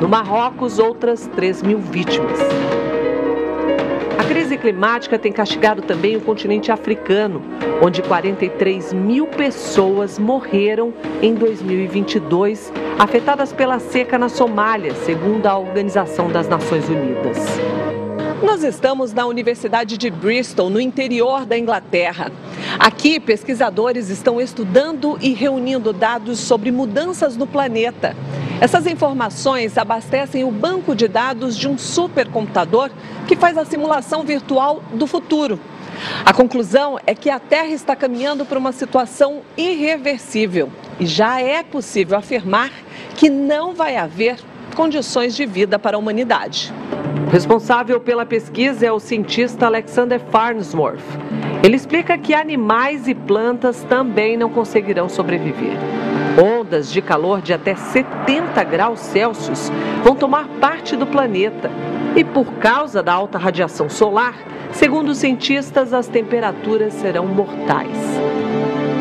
No 0.00 0.08
Marrocos, 0.08 0.78
outras 0.78 1.26
3 1.34 1.64
mil 1.64 1.80
vítimas. 1.80 2.38
A 4.18 4.24
crise 4.24 4.56
climática 4.56 5.18
tem 5.18 5.32
castigado 5.32 5.82
também 5.82 6.16
o 6.16 6.20
continente 6.20 6.70
africano, 6.70 7.42
onde 7.82 8.02
43 8.02 8.92
mil 8.92 9.26
pessoas 9.26 10.18
morreram 10.18 10.92
em 11.20 11.34
2022, 11.34 12.72
afetadas 12.98 13.52
pela 13.52 13.78
seca 13.78 14.18
na 14.18 14.28
Somália, 14.28 14.94
segundo 15.04 15.46
a 15.46 15.58
Organização 15.58 16.30
das 16.30 16.48
Nações 16.48 16.88
Unidas. 16.88 17.38
Nós 18.42 18.64
estamos 18.64 19.12
na 19.12 19.24
Universidade 19.24 19.96
de 19.96 20.10
Bristol, 20.10 20.68
no 20.68 20.80
interior 20.80 21.46
da 21.46 21.56
Inglaterra. 21.56 22.30
Aqui, 22.78 23.20
pesquisadores 23.20 24.10
estão 24.10 24.40
estudando 24.40 25.16
e 25.20 25.32
reunindo 25.32 25.92
dados 25.92 26.40
sobre 26.40 26.70
mudanças 26.70 27.36
no 27.36 27.46
planeta. 27.46 28.16
Essas 28.62 28.86
informações 28.86 29.76
abastecem 29.76 30.44
o 30.44 30.50
banco 30.52 30.94
de 30.94 31.08
dados 31.08 31.56
de 31.56 31.66
um 31.66 31.76
supercomputador 31.76 32.92
que 33.26 33.34
faz 33.34 33.58
a 33.58 33.64
simulação 33.64 34.22
virtual 34.22 34.80
do 34.94 35.04
futuro. 35.04 35.58
A 36.24 36.32
conclusão 36.32 36.96
é 37.04 37.12
que 37.12 37.28
a 37.28 37.40
Terra 37.40 37.70
está 37.70 37.96
caminhando 37.96 38.44
para 38.44 38.56
uma 38.56 38.70
situação 38.70 39.40
irreversível 39.56 40.70
e 41.00 41.06
já 41.06 41.40
é 41.40 41.64
possível 41.64 42.16
afirmar 42.16 42.70
que 43.16 43.28
não 43.28 43.74
vai 43.74 43.96
haver 43.96 44.38
condições 44.76 45.34
de 45.34 45.44
vida 45.44 45.76
para 45.76 45.96
a 45.96 45.98
humanidade. 45.98 46.72
Responsável 47.32 47.98
pela 47.98 48.26
pesquisa 48.26 48.84
é 48.84 48.92
o 48.92 49.00
cientista 49.00 49.64
Alexander 49.64 50.20
Farnsworth. 50.20 51.00
Ele 51.64 51.76
explica 51.76 52.18
que 52.18 52.34
animais 52.34 53.08
e 53.08 53.14
plantas 53.14 53.82
também 53.84 54.36
não 54.36 54.50
conseguirão 54.50 55.08
sobreviver. 55.08 55.78
Ondas 56.38 56.92
de 56.92 57.00
calor 57.00 57.40
de 57.40 57.54
até 57.54 57.74
70 57.74 58.62
graus 58.64 59.00
Celsius 59.00 59.72
vão 60.04 60.14
tomar 60.14 60.46
parte 60.60 60.94
do 60.94 61.06
planeta. 61.06 61.70
E 62.14 62.22
por 62.22 62.52
causa 62.56 63.02
da 63.02 63.14
alta 63.14 63.38
radiação 63.38 63.88
solar, 63.88 64.34
segundo 64.70 65.08
os 65.08 65.16
cientistas, 65.16 65.94
as 65.94 66.08
temperaturas 66.08 66.92
serão 66.92 67.24
mortais. 67.24 67.96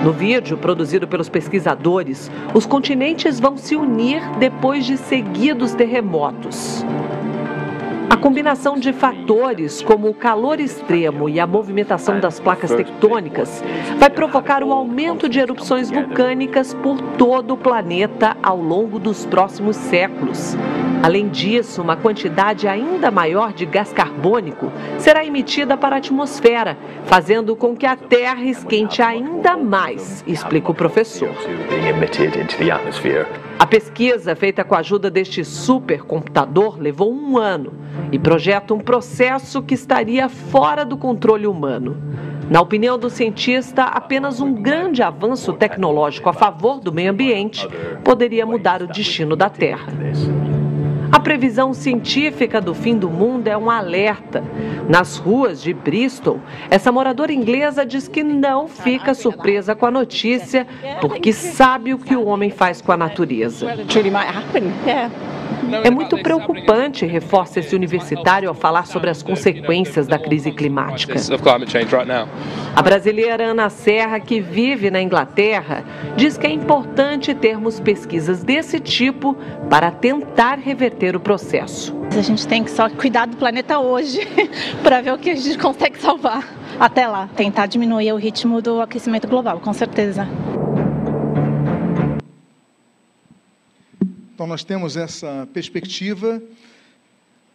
No 0.06 0.14
vídeo 0.14 0.58
produzido 0.58 1.06
pelos 1.06 1.28
pesquisadores, 1.28 2.32
os 2.54 2.66
continentes 2.66 3.42
vão 3.42 3.58
se 3.58 3.76
unir 3.76 4.22
depois 4.40 4.86
de 4.86 4.96
seguidos 4.96 5.74
terremotos. 5.74 6.86
A 8.12 8.18
combinação 8.18 8.78
de 8.78 8.92
fatores, 8.92 9.82
como 9.82 10.10
o 10.10 10.14
calor 10.14 10.60
extremo 10.60 11.30
e 11.30 11.40
a 11.40 11.48
movimentação 11.48 12.20
das 12.20 12.42
placas 12.42 12.70
tectônicas, 12.70 13.64
vai 13.98 14.10
provocar 14.10 14.66
o 14.66 14.74
aumento 14.74 15.30
de 15.30 15.40
erupções 15.40 15.90
vulcânicas 15.90 16.74
por 16.74 17.02
todo 17.18 17.54
o 17.54 17.58
planeta 17.58 18.36
ao 18.44 18.62
longo 18.62 19.00
dos 19.00 19.26
próximos 19.26 19.78
séculos. 19.78 20.58
Além 21.04 21.30
disso, 21.30 21.82
uma 21.82 21.96
quantidade 21.96 22.68
ainda 22.68 23.10
maior 23.10 23.54
de 23.54 23.66
gás 23.66 23.92
carbônico 23.92 24.72
será 25.00 25.26
emitida 25.26 25.76
para 25.76 25.96
a 25.96 25.98
atmosfera, 25.98 26.78
fazendo 27.06 27.56
com 27.56 27.76
que 27.76 27.88
a 27.88 27.96
Terra 27.96 28.44
esquente 28.44 29.02
ainda 29.02 29.58
mais, 29.58 30.24
explica 30.28 30.70
o 30.70 30.76
professor. 30.76 31.30
A 33.58 33.66
pesquisa 33.66 34.36
feita 34.36 34.64
com 34.64 34.76
a 34.76 34.80
ajuda 34.80 35.10
deste 35.10 35.44
supercomputador 35.44 36.80
levou 36.80 37.12
um 37.12 37.36
ano 37.36 37.74
e 38.12 38.20
projeta 38.20 38.74
um 38.74 38.80
processo 38.80 39.64
que 39.64 39.74
estaria 39.74 40.30
fora 40.30 40.86
do 40.86 40.98
controle 40.98 41.48
humano. 41.48 41.98
Na 42.48 42.62
opinião 42.62 43.00
do 43.00 43.10
cientista, 43.10 43.86
apenas 43.86 44.40
um 44.40 44.54
grande 44.54 45.02
avanço 45.02 45.54
tecnológico 45.54 46.30
a 46.30 46.34
favor 46.34 46.80
do 46.80 46.92
meio 46.92 47.10
ambiente 47.10 47.68
poderia 48.04 48.46
mudar 48.46 48.84
o 48.84 48.88
destino 48.88 49.36
da 49.36 49.50
Terra. 49.50 49.88
A 51.12 51.20
previsão 51.20 51.74
científica 51.74 52.62
do 52.62 52.74
fim 52.74 52.98
do 52.98 53.10
mundo 53.10 53.48
é 53.48 53.58
um 53.58 53.70
alerta. 53.70 54.44
Nas 54.88 55.18
ruas 55.18 55.62
de 55.62 55.74
Bristol, 55.74 56.40
essa 56.70 56.92
moradora 56.92 57.34
inglesa 57.34 57.86
diz 57.86 58.08
que 58.08 58.24
não 58.24 58.68
fica 58.68 59.14
surpresa 59.14 59.76
com 59.76 59.86
a 59.86 59.92
notícia, 59.92 60.66
porque 61.02 61.34
sabe 61.34 61.94
o 61.94 61.98
que 61.98 62.16
o 62.16 62.26
homem 62.26 62.50
faz 62.50 62.82
com 62.82 62.92
a 62.92 62.98
natureza. 62.98 63.68
É 65.84 65.90
muito 65.90 66.18
preocupante, 66.18 67.06
reforça 67.06 67.60
esse 67.60 67.76
universitário 67.76 68.50
ao 68.50 68.56
falar 68.56 68.86
sobre 68.86 69.10
as 69.10 69.24
consequências 69.24 70.08
da 70.08 70.20
crise 70.20 70.52
climática. 70.52 71.16
A 72.76 72.82
brasileira 72.82 73.46
Ana 73.46 73.70
Serra, 73.70 74.20
que 74.20 74.40
vive 74.40 74.92
na 74.92 75.02
Inglaterra, 75.02 75.84
diz 76.16 76.38
que 76.38 76.48
é 76.48 76.52
importante 76.52 77.34
termos 77.34 77.80
pesquisas 77.80 78.44
desse 78.44 78.80
tipo 78.80 79.36
para 79.70 79.92
tentar 79.92 80.58
reverter 80.60 81.16
o 81.16 81.20
processo. 81.20 81.96
A 82.18 82.22
gente 82.22 82.46
tem 82.48 82.64
que 82.64 82.72
só 82.72 82.90
cuidar 82.90 83.26
do 83.28 83.38
planeta 83.38 83.80
hoje 83.80 84.28
para 84.84 85.02
ver 85.02 85.14
o 85.14 85.18
que 85.18 85.30
a 85.30 85.36
gente 85.36 85.58
consegue 85.58 86.00
salvar. 86.00 86.48
Até 86.80 87.08
lá, 87.08 87.30
tentar 87.36 87.68
diminuir 87.68 88.12
o 88.12 88.18
ritmo 88.18 88.62
do 88.62 88.82
aquecimento 88.82 89.28
global, 89.28 89.60
com 89.60 89.72
certeza. 89.72 90.28
Então, 94.42 94.48
nós 94.50 94.64
temos 94.64 94.98
essa 94.98 95.48
perspectiva 95.54 96.42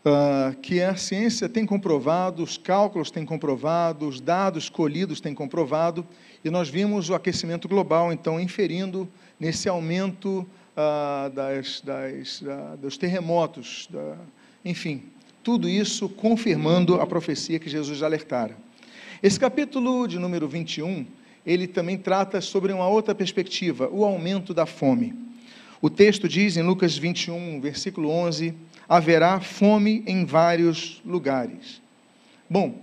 uh, 0.04 0.56
que 0.58 0.80
a 0.80 0.94
ciência 0.94 1.48
tem 1.48 1.66
comprovado, 1.66 2.44
os 2.44 2.56
cálculos 2.56 3.10
têm 3.10 3.26
comprovado, 3.26 4.06
os 4.06 4.20
dados 4.20 4.68
colhidos 4.68 5.20
têm 5.20 5.34
comprovado, 5.34 6.06
e 6.44 6.48
nós 6.48 6.68
vimos 6.68 7.10
o 7.10 7.14
aquecimento 7.16 7.66
global, 7.66 8.12
então, 8.12 8.38
inferindo 8.38 9.08
nesse 9.40 9.68
aumento 9.68 10.46
uh, 10.76 11.28
das, 11.30 11.80
das, 11.80 12.40
uh, 12.42 12.76
dos 12.80 12.96
terremotos, 12.96 13.88
da, 13.90 14.16
enfim, 14.64 15.02
tudo 15.42 15.68
isso 15.68 16.08
confirmando 16.08 17.00
a 17.00 17.06
profecia 17.08 17.58
que 17.58 17.68
Jesus 17.68 18.00
alertara. 18.00 18.56
Esse 19.20 19.40
capítulo 19.40 20.06
de 20.06 20.20
número 20.20 20.46
21, 20.46 21.04
ele 21.44 21.66
também 21.66 21.98
trata 21.98 22.40
sobre 22.40 22.72
uma 22.72 22.86
outra 22.86 23.12
perspectiva, 23.12 23.88
o 23.90 24.04
aumento 24.04 24.54
da 24.54 24.66
fome. 24.66 25.26
O 25.80 25.90
texto 25.90 26.28
diz 26.28 26.56
em 26.56 26.62
Lucas 26.62 26.97
21, 26.97 27.61
versículo 27.61 28.09
11: 28.09 28.54
haverá 28.88 29.40
fome 29.40 30.02
em 30.06 30.25
vários 30.25 31.00
lugares. 31.04 31.83
Bom, 32.49 32.80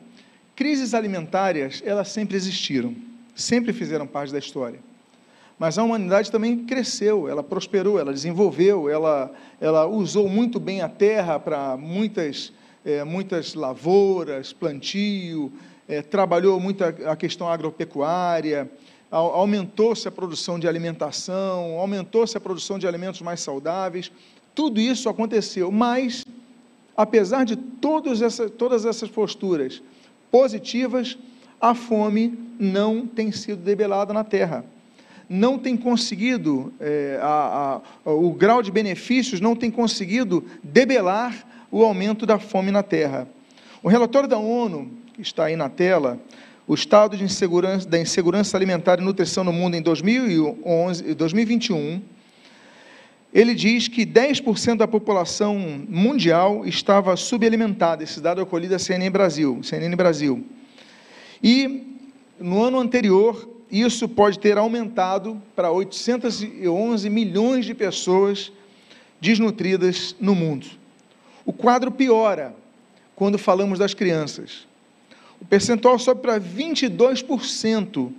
crises 0.55 0.93
alimentares, 0.93 1.81
elas 1.85 2.09
sempre 2.09 2.35
existiram, 2.35 2.95
sempre 3.35 3.73
fizeram 3.73 4.05
parte 4.05 4.31
da 4.31 4.39
história. 4.39 4.79
Mas 5.57 5.77
a 5.77 5.83
humanidade 5.83 6.31
também 6.31 6.65
cresceu, 6.65 7.27
ela 7.29 7.43
prosperou, 7.43 7.99
ela 7.99 8.11
desenvolveu, 8.11 8.89
ela, 8.89 9.31
ela 9.61 9.85
usou 9.87 10.27
muito 10.27 10.59
bem 10.59 10.81
a 10.81 10.89
terra 10.89 11.39
para 11.39 11.77
muitas, 11.77 12.51
é, 12.83 13.03
muitas 13.03 13.53
lavouras, 13.53 14.51
plantio, 14.51 15.53
é, 15.87 16.01
trabalhou 16.01 16.59
muito 16.59 16.83
a, 16.83 17.11
a 17.11 17.15
questão 17.15 17.47
agropecuária, 17.47 18.69
aumentou-se 19.17 20.07
a 20.07 20.11
produção 20.11 20.57
de 20.57 20.67
alimentação, 20.67 21.77
aumentou-se 21.77 22.35
a 22.35 22.41
produção 22.41 22.79
de 22.79 22.87
alimentos 22.87 23.21
mais 23.21 23.41
saudáveis, 23.41 24.11
tudo 24.55 24.79
isso 24.79 25.07
aconteceu, 25.07 25.71
mas, 25.71 26.25
apesar 26.97 27.43
de 27.43 27.55
todas 27.55 28.21
essas 28.21 29.09
posturas 29.09 29.81
positivas, 30.31 31.17
a 31.61 31.75
fome 31.75 32.37
não 32.59 33.05
tem 33.05 33.31
sido 33.31 33.61
debelada 33.63 34.13
na 34.13 34.23
terra. 34.23 34.65
Não 35.29 35.57
tem 35.57 35.77
conseguido, 35.77 36.73
é, 36.79 37.19
a, 37.21 37.81
a, 38.05 38.11
o 38.11 38.31
grau 38.31 38.61
de 38.61 38.71
benefícios 38.71 39.39
não 39.39 39.55
tem 39.55 39.71
conseguido 39.71 40.43
debelar 40.63 41.47
o 41.71 41.83
aumento 41.83 42.25
da 42.25 42.37
fome 42.37 42.71
na 42.71 42.83
terra. 42.83 43.27
O 43.81 43.87
relatório 43.87 44.27
da 44.27 44.37
ONU, 44.37 44.91
que 45.13 45.21
está 45.21 45.45
aí 45.45 45.55
na 45.55 45.69
tela, 45.69 46.19
o 46.67 46.73
estado 46.73 47.17
de 47.17 47.23
insegurança, 47.23 47.87
da 47.87 47.99
insegurança 47.99 48.55
alimentar 48.55 48.99
e 48.99 49.03
nutrição 49.03 49.43
no 49.43 49.51
mundo 49.51 49.75
em 49.75 49.81
2011, 49.81 51.13
2021, 51.13 52.01
ele 53.33 53.53
diz 53.55 53.87
que 53.87 54.05
10% 54.05 54.77
da 54.77 54.87
população 54.87 55.57
mundial 55.89 56.65
estava 56.65 57.15
subalimentada. 57.17 58.03
Esse 58.03 58.21
dado 58.21 58.41
é 58.41 58.45
colhido 58.45 58.73
da 58.73 58.79
CNN 58.79 59.09
Brasil, 59.09 59.61
CNN 59.63 59.95
Brasil. 59.95 60.45
E 61.41 61.97
no 62.39 62.63
ano 62.63 62.79
anterior, 62.79 63.49
isso 63.71 64.07
pode 64.07 64.39
ter 64.39 64.57
aumentado 64.57 65.41
para 65.55 65.71
811 65.71 67.09
milhões 67.09 67.65
de 67.65 67.73
pessoas 67.73 68.51
desnutridas 69.19 70.15
no 70.19 70.35
mundo. 70.35 70.67
O 71.45 71.51
quadro 71.51 71.91
piora 71.91 72.55
quando 73.15 73.37
falamos 73.37 73.79
das 73.79 73.93
crianças 73.93 74.67
o 75.43 75.45
percentual 75.45 75.99
sobe 75.99 76.21
para 76.21 76.39
22% 76.39 78.11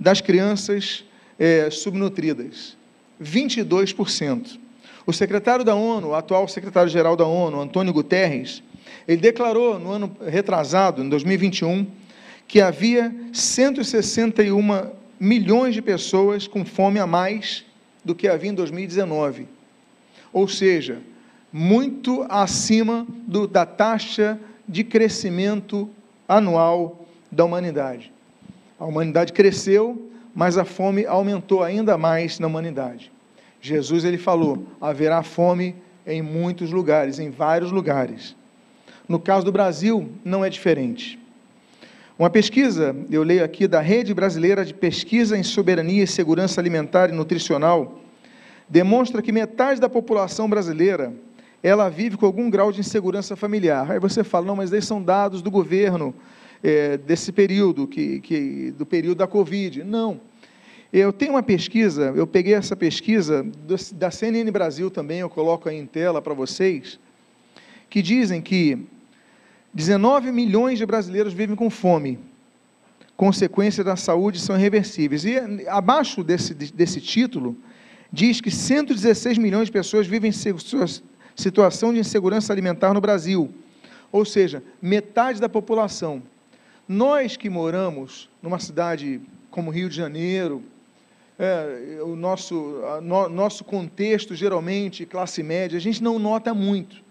das 0.00 0.22
crianças 0.22 1.04
é, 1.38 1.68
subnutridas. 1.70 2.74
22%. 3.22 4.58
O 5.06 5.12
secretário 5.12 5.62
da 5.62 5.74
ONU, 5.74 6.08
o 6.08 6.14
atual 6.14 6.48
secretário-geral 6.48 7.16
da 7.16 7.26
ONU, 7.26 7.60
Antônio 7.60 7.92
Guterres, 7.92 8.62
ele 9.06 9.20
declarou 9.20 9.78
no 9.78 9.90
ano 9.90 10.16
retrasado, 10.26 11.04
em 11.04 11.08
2021, 11.10 11.86
que 12.48 12.62
havia 12.62 13.14
161 13.30 14.90
milhões 15.20 15.74
de 15.74 15.82
pessoas 15.82 16.46
com 16.46 16.64
fome 16.64 16.98
a 16.98 17.06
mais 17.06 17.62
do 18.02 18.14
que 18.14 18.26
havia 18.26 18.50
em 18.50 18.54
2019. 18.54 19.46
Ou 20.32 20.48
seja, 20.48 21.02
muito 21.52 22.24
acima 22.30 23.06
do, 23.26 23.46
da 23.46 23.66
taxa 23.66 24.40
de 24.66 24.82
crescimento 24.82 25.90
anual 26.28 27.06
da 27.30 27.44
humanidade. 27.44 28.12
A 28.78 28.84
humanidade 28.84 29.32
cresceu, 29.32 30.10
mas 30.34 30.58
a 30.58 30.64
fome 30.64 31.06
aumentou 31.06 31.62
ainda 31.62 31.96
mais 31.96 32.38
na 32.38 32.46
humanidade. 32.46 33.10
Jesus 33.60 34.04
ele 34.04 34.18
falou: 34.18 34.66
haverá 34.80 35.22
fome 35.22 35.74
em 36.06 36.20
muitos 36.20 36.70
lugares, 36.70 37.18
em 37.18 37.30
vários 37.30 37.70
lugares. 37.70 38.36
No 39.08 39.18
caso 39.18 39.44
do 39.44 39.52
Brasil, 39.52 40.08
não 40.24 40.44
é 40.44 40.50
diferente. 40.50 41.18
Uma 42.18 42.30
pesquisa, 42.30 42.94
eu 43.10 43.22
leio 43.22 43.44
aqui, 43.44 43.66
da 43.66 43.80
Rede 43.80 44.14
Brasileira 44.14 44.64
de 44.64 44.72
Pesquisa 44.72 45.36
em 45.36 45.42
Soberania 45.42 46.04
e 46.04 46.06
Segurança 46.06 46.60
Alimentar 46.60 47.10
e 47.10 47.12
Nutricional, 47.12 47.98
demonstra 48.68 49.20
que 49.20 49.32
metade 49.32 49.80
da 49.80 49.88
população 49.88 50.48
brasileira 50.48 51.12
ela 51.64 51.88
vive 51.88 52.18
com 52.18 52.26
algum 52.26 52.50
grau 52.50 52.70
de 52.70 52.80
insegurança 52.80 53.34
familiar. 53.34 53.90
Aí 53.90 53.98
você 53.98 54.22
fala, 54.22 54.44
não, 54.44 54.56
mas 54.56 54.70
esses 54.70 54.86
são 54.86 55.02
dados 55.02 55.40
do 55.40 55.50
governo 55.50 56.14
é, 56.62 56.98
desse 56.98 57.32
período, 57.32 57.88
que, 57.88 58.20
que, 58.20 58.70
do 58.72 58.84
período 58.84 59.16
da 59.16 59.26
Covid. 59.26 59.82
Não. 59.82 60.20
Eu 60.92 61.10
tenho 61.10 61.32
uma 61.32 61.42
pesquisa, 61.42 62.12
eu 62.14 62.26
peguei 62.26 62.52
essa 62.52 62.76
pesquisa 62.76 63.42
do, 63.42 63.76
da 63.94 64.10
CNN 64.10 64.50
Brasil 64.50 64.90
também, 64.90 65.20
eu 65.20 65.30
coloco 65.30 65.66
aí 65.66 65.78
em 65.78 65.86
tela 65.86 66.20
para 66.20 66.34
vocês, 66.34 67.00
que 67.88 68.02
dizem 68.02 68.42
que 68.42 68.86
19 69.72 70.30
milhões 70.32 70.78
de 70.78 70.84
brasileiros 70.84 71.32
vivem 71.32 71.56
com 71.56 71.70
fome. 71.70 72.18
Consequências 73.16 73.86
da 73.86 73.96
saúde 73.96 74.38
são 74.38 74.54
irreversíveis. 74.54 75.24
E 75.24 75.38
abaixo 75.66 76.22
desse, 76.22 76.52
desse 76.52 77.00
título, 77.00 77.56
diz 78.12 78.38
que 78.38 78.50
116 78.50 79.38
milhões 79.38 79.66
de 79.66 79.72
pessoas 79.72 80.06
vivem 80.06 80.30
situação 81.36 81.92
de 81.92 81.98
insegurança 81.98 82.52
alimentar 82.52 82.94
no 82.94 83.00
Brasil, 83.00 83.52
ou 84.12 84.24
seja, 84.24 84.62
metade 84.80 85.40
da 85.40 85.48
população. 85.48 86.22
Nós 86.86 87.36
que 87.36 87.48
moramos 87.48 88.28
numa 88.42 88.58
cidade 88.58 89.20
como 89.50 89.70
Rio 89.70 89.88
de 89.88 89.96
Janeiro, 89.96 90.62
é, 91.38 91.98
o 92.02 92.14
nosso, 92.14 92.80
no, 93.02 93.28
nosso 93.28 93.64
contexto, 93.64 94.34
geralmente, 94.34 95.04
classe 95.06 95.42
média, 95.42 95.76
a 95.76 95.80
gente 95.80 96.02
não 96.02 96.18
nota 96.18 96.54
muito. 96.54 97.02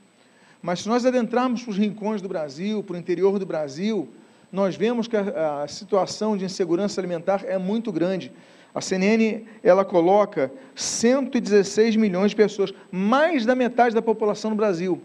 Mas 0.62 0.82
se 0.82 0.88
nós 0.88 1.06
adentrarmos 1.06 1.62
para 1.62 1.72
os 1.72 1.78
rincões 1.78 2.22
do 2.22 2.30
Brasil, 2.30 2.82
para 2.84 2.96
o 2.96 2.98
interior 2.98 3.38
do 3.38 3.46
Brasil, 3.46 4.10
nós 4.50 4.76
vemos 4.78 5.08
que 5.08 5.18
a, 5.18 5.64
a 5.64 5.68
situação 5.68 6.38
de 6.38 6.46
insegurança 6.46 7.02
alimentar 7.02 7.44
é 7.46 7.58
muito 7.58 7.92
grande. 7.92 8.32
A 8.74 8.82
CNN 8.82 9.44
ela 9.64 9.86
coloca 9.86 10.52
116 10.76 11.96
milhões 11.96 12.32
de 12.32 12.36
pessoas, 12.36 12.74
mais 12.92 13.46
da 13.46 13.56
metade 13.56 13.94
da 13.94 14.02
população 14.02 14.52
no 14.52 14.58
Brasil 14.58 15.02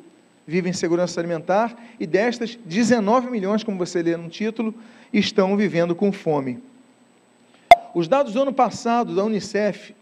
vive 0.49 0.71
em 0.71 0.73
segurança 0.73 1.21
alimentar 1.21 1.77
e 2.01 2.07
destas 2.07 2.59
19 2.65 3.31
milhões, 3.31 3.63
como 3.63 3.77
você 3.77 4.03
lê 4.03 4.17
no 4.17 4.31
título, 4.31 4.75
estão 5.13 5.55
vivendo 5.59 5.95
com 5.95 6.11
fome. 6.11 6.59
Os 7.95 8.09
dados 8.09 8.33
do 8.33 8.41
ano 8.41 8.53
passado 8.53 9.15
da 9.15 9.23
Unicef, 9.23 9.95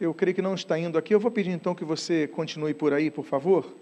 eu 0.00 0.12
creio 0.12 0.34
que 0.34 0.42
não 0.42 0.56
está 0.56 0.76
indo 0.76 0.98
aqui, 0.98 1.14
eu 1.14 1.20
vou 1.20 1.30
pedir 1.30 1.50
então 1.50 1.76
que 1.76 1.84
você 1.84 2.26
continue 2.26 2.74
por 2.74 2.92
aí, 2.92 3.08
por 3.08 3.24
favor. 3.24 3.72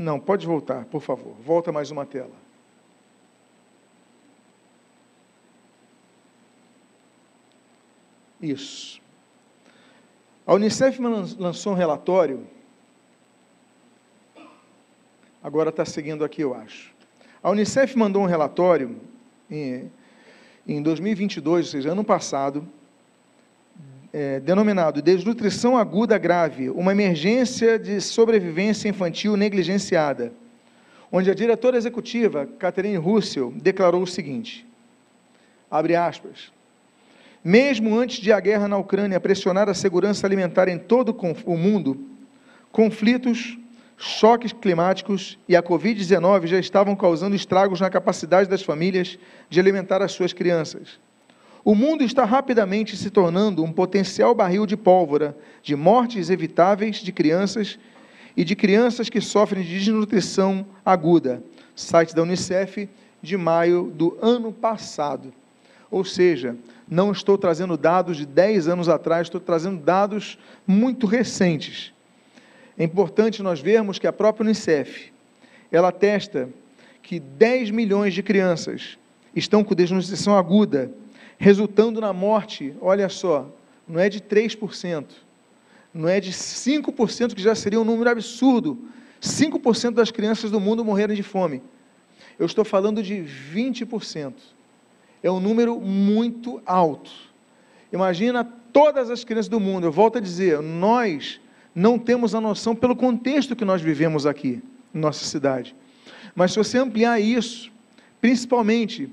Não, 0.00 0.18
pode 0.18 0.46
voltar, 0.46 0.86
por 0.86 1.02
favor. 1.02 1.34
Volta 1.42 1.70
mais 1.70 1.90
uma 1.90 2.06
tela. 2.06 2.32
isso. 8.42 8.98
A 10.46 10.54
Unicef 10.54 10.98
lançou 11.38 11.72
um 11.72 11.76
relatório, 11.76 12.46
agora 15.42 15.68
está 15.68 15.84
seguindo 15.84 16.24
aqui, 16.24 16.40
eu 16.40 16.54
acho. 16.54 16.94
A 17.42 17.50
Unicef 17.50 17.96
mandou 17.96 18.22
um 18.22 18.26
relatório 18.26 18.98
em, 19.50 19.90
em 20.66 20.82
2022, 20.82 21.66
ou 21.66 21.70
seja, 21.70 21.92
ano 21.92 22.02
passado, 22.02 22.66
é, 24.12 24.40
denominado 24.40 25.00
Desnutrição 25.00 25.76
Aguda 25.76 26.18
Grave, 26.18 26.70
uma 26.70 26.92
emergência 26.92 27.78
de 27.78 28.00
sobrevivência 28.00 28.88
infantil 28.88 29.36
negligenciada, 29.36 30.32
onde 31.12 31.30
a 31.30 31.34
diretora 31.34 31.76
executiva, 31.76 32.48
Catherine 32.58 32.96
Russell, 32.96 33.52
declarou 33.56 34.02
o 34.02 34.06
seguinte, 34.06 34.66
abre 35.70 35.96
aspas, 35.96 36.52
mesmo 37.42 37.96
antes 37.96 38.18
de 38.18 38.32
a 38.32 38.40
guerra 38.40 38.68
na 38.68 38.76
Ucrânia 38.76 39.18
pressionar 39.18 39.68
a 39.68 39.74
segurança 39.74 40.26
alimentar 40.26 40.68
em 40.68 40.78
todo 40.78 41.16
o 41.46 41.56
mundo, 41.56 42.06
conflitos, 42.70 43.58
choques 43.96 44.52
climáticos 44.52 45.38
e 45.48 45.56
a 45.56 45.62
Covid-19 45.62 46.46
já 46.46 46.58
estavam 46.58 46.94
causando 46.94 47.36
estragos 47.36 47.80
na 47.80 47.90
capacidade 47.90 48.48
das 48.48 48.62
famílias 48.62 49.18
de 49.48 49.60
alimentar 49.60 50.02
as 50.02 50.12
suas 50.12 50.32
crianças. 50.32 50.98
O 51.64 51.74
mundo 51.74 52.02
está 52.02 52.24
rapidamente 52.24 52.96
se 52.96 53.10
tornando 53.10 53.62
um 53.62 53.72
potencial 53.72 54.34
barril 54.34 54.64
de 54.64 54.76
pólvora 54.76 55.36
de 55.62 55.76
mortes 55.76 56.30
evitáveis 56.30 56.96
de 56.96 57.12
crianças 57.12 57.78
e 58.36 58.44
de 58.44 58.56
crianças 58.56 59.10
que 59.10 59.20
sofrem 59.20 59.62
de 59.62 59.78
desnutrição 59.78 60.64
aguda. 60.84 61.42
Site 61.74 62.14
da 62.14 62.22
Unicef 62.22 62.88
de 63.20 63.36
maio 63.36 63.92
do 63.94 64.16
ano 64.22 64.52
passado. 64.52 65.32
Ou 65.90 66.04
seja, 66.04 66.56
não 66.88 67.12
estou 67.12 67.36
trazendo 67.36 67.76
dados 67.76 68.16
de 68.16 68.24
10 68.24 68.68
anos 68.68 68.88
atrás, 68.88 69.26
estou 69.26 69.40
trazendo 69.40 69.82
dados 69.82 70.38
muito 70.66 71.06
recentes. 71.06 71.92
É 72.78 72.84
importante 72.84 73.42
nós 73.42 73.60
vermos 73.60 73.98
que 73.98 74.06
a 74.06 74.12
própria 74.12 74.44
Unicef, 74.44 75.12
ela 75.70 75.88
atesta 75.88 76.48
que 77.02 77.20
10 77.20 77.70
milhões 77.70 78.14
de 78.14 78.22
crianças 78.22 78.96
estão 79.34 79.62
com 79.62 79.74
desnutrição 79.74 80.36
aguda 80.36 80.90
resultando 81.40 82.02
na 82.02 82.12
morte, 82.12 82.74
olha 82.82 83.08
só, 83.08 83.48
não 83.88 83.98
é 83.98 84.10
de 84.10 84.20
3%, 84.20 85.06
não 85.92 86.06
é 86.06 86.20
de 86.20 86.32
5%, 86.32 87.34
que 87.34 87.40
já 87.40 87.54
seria 87.54 87.80
um 87.80 87.84
número 87.84 88.10
absurdo. 88.10 88.78
5% 89.22 89.92
das 89.92 90.10
crianças 90.10 90.50
do 90.50 90.60
mundo 90.60 90.84
morreram 90.84 91.14
de 91.14 91.22
fome. 91.22 91.62
Eu 92.38 92.44
estou 92.44 92.62
falando 92.62 93.02
de 93.02 93.24
20%. 93.54 94.34
É 95.22 95.30
um 95.30 95.40
número 95.40 95.80
muito 95.80 96.60
alto. 96.66 97.10
Imagina 97.90 98.44
todas 98.44 99.10
as 99.10 99.24
crianças 99.24 99.48
do 99.48 99.58
mundo. 99.58 99.86
Eu 99.86 99.92
volto 99.92 100.18
a 100.18 100.20
dizer, 100.20 100.60
nós 100.60 101.40
não 101.74 101.98
temos 101.98 102.34
a 102.34 102.40
noção 102.40 102.76
pelo 102.76 102.94
contexto 102.94 103.56
que 103.56 103.64
nós 103.64 103.80
vivemos 103.80 104.26
aqui, 104.26 104.62
em 104.94 104.98
nossa 104.98 105.24
cidade. 105.24 105.74
Mas 106.34 106.52
se 106.52 106.58
você 106.58 106.76
ampliar 106.76 107.18
isso, 107.18 107.72
principalmente 108.20 109.10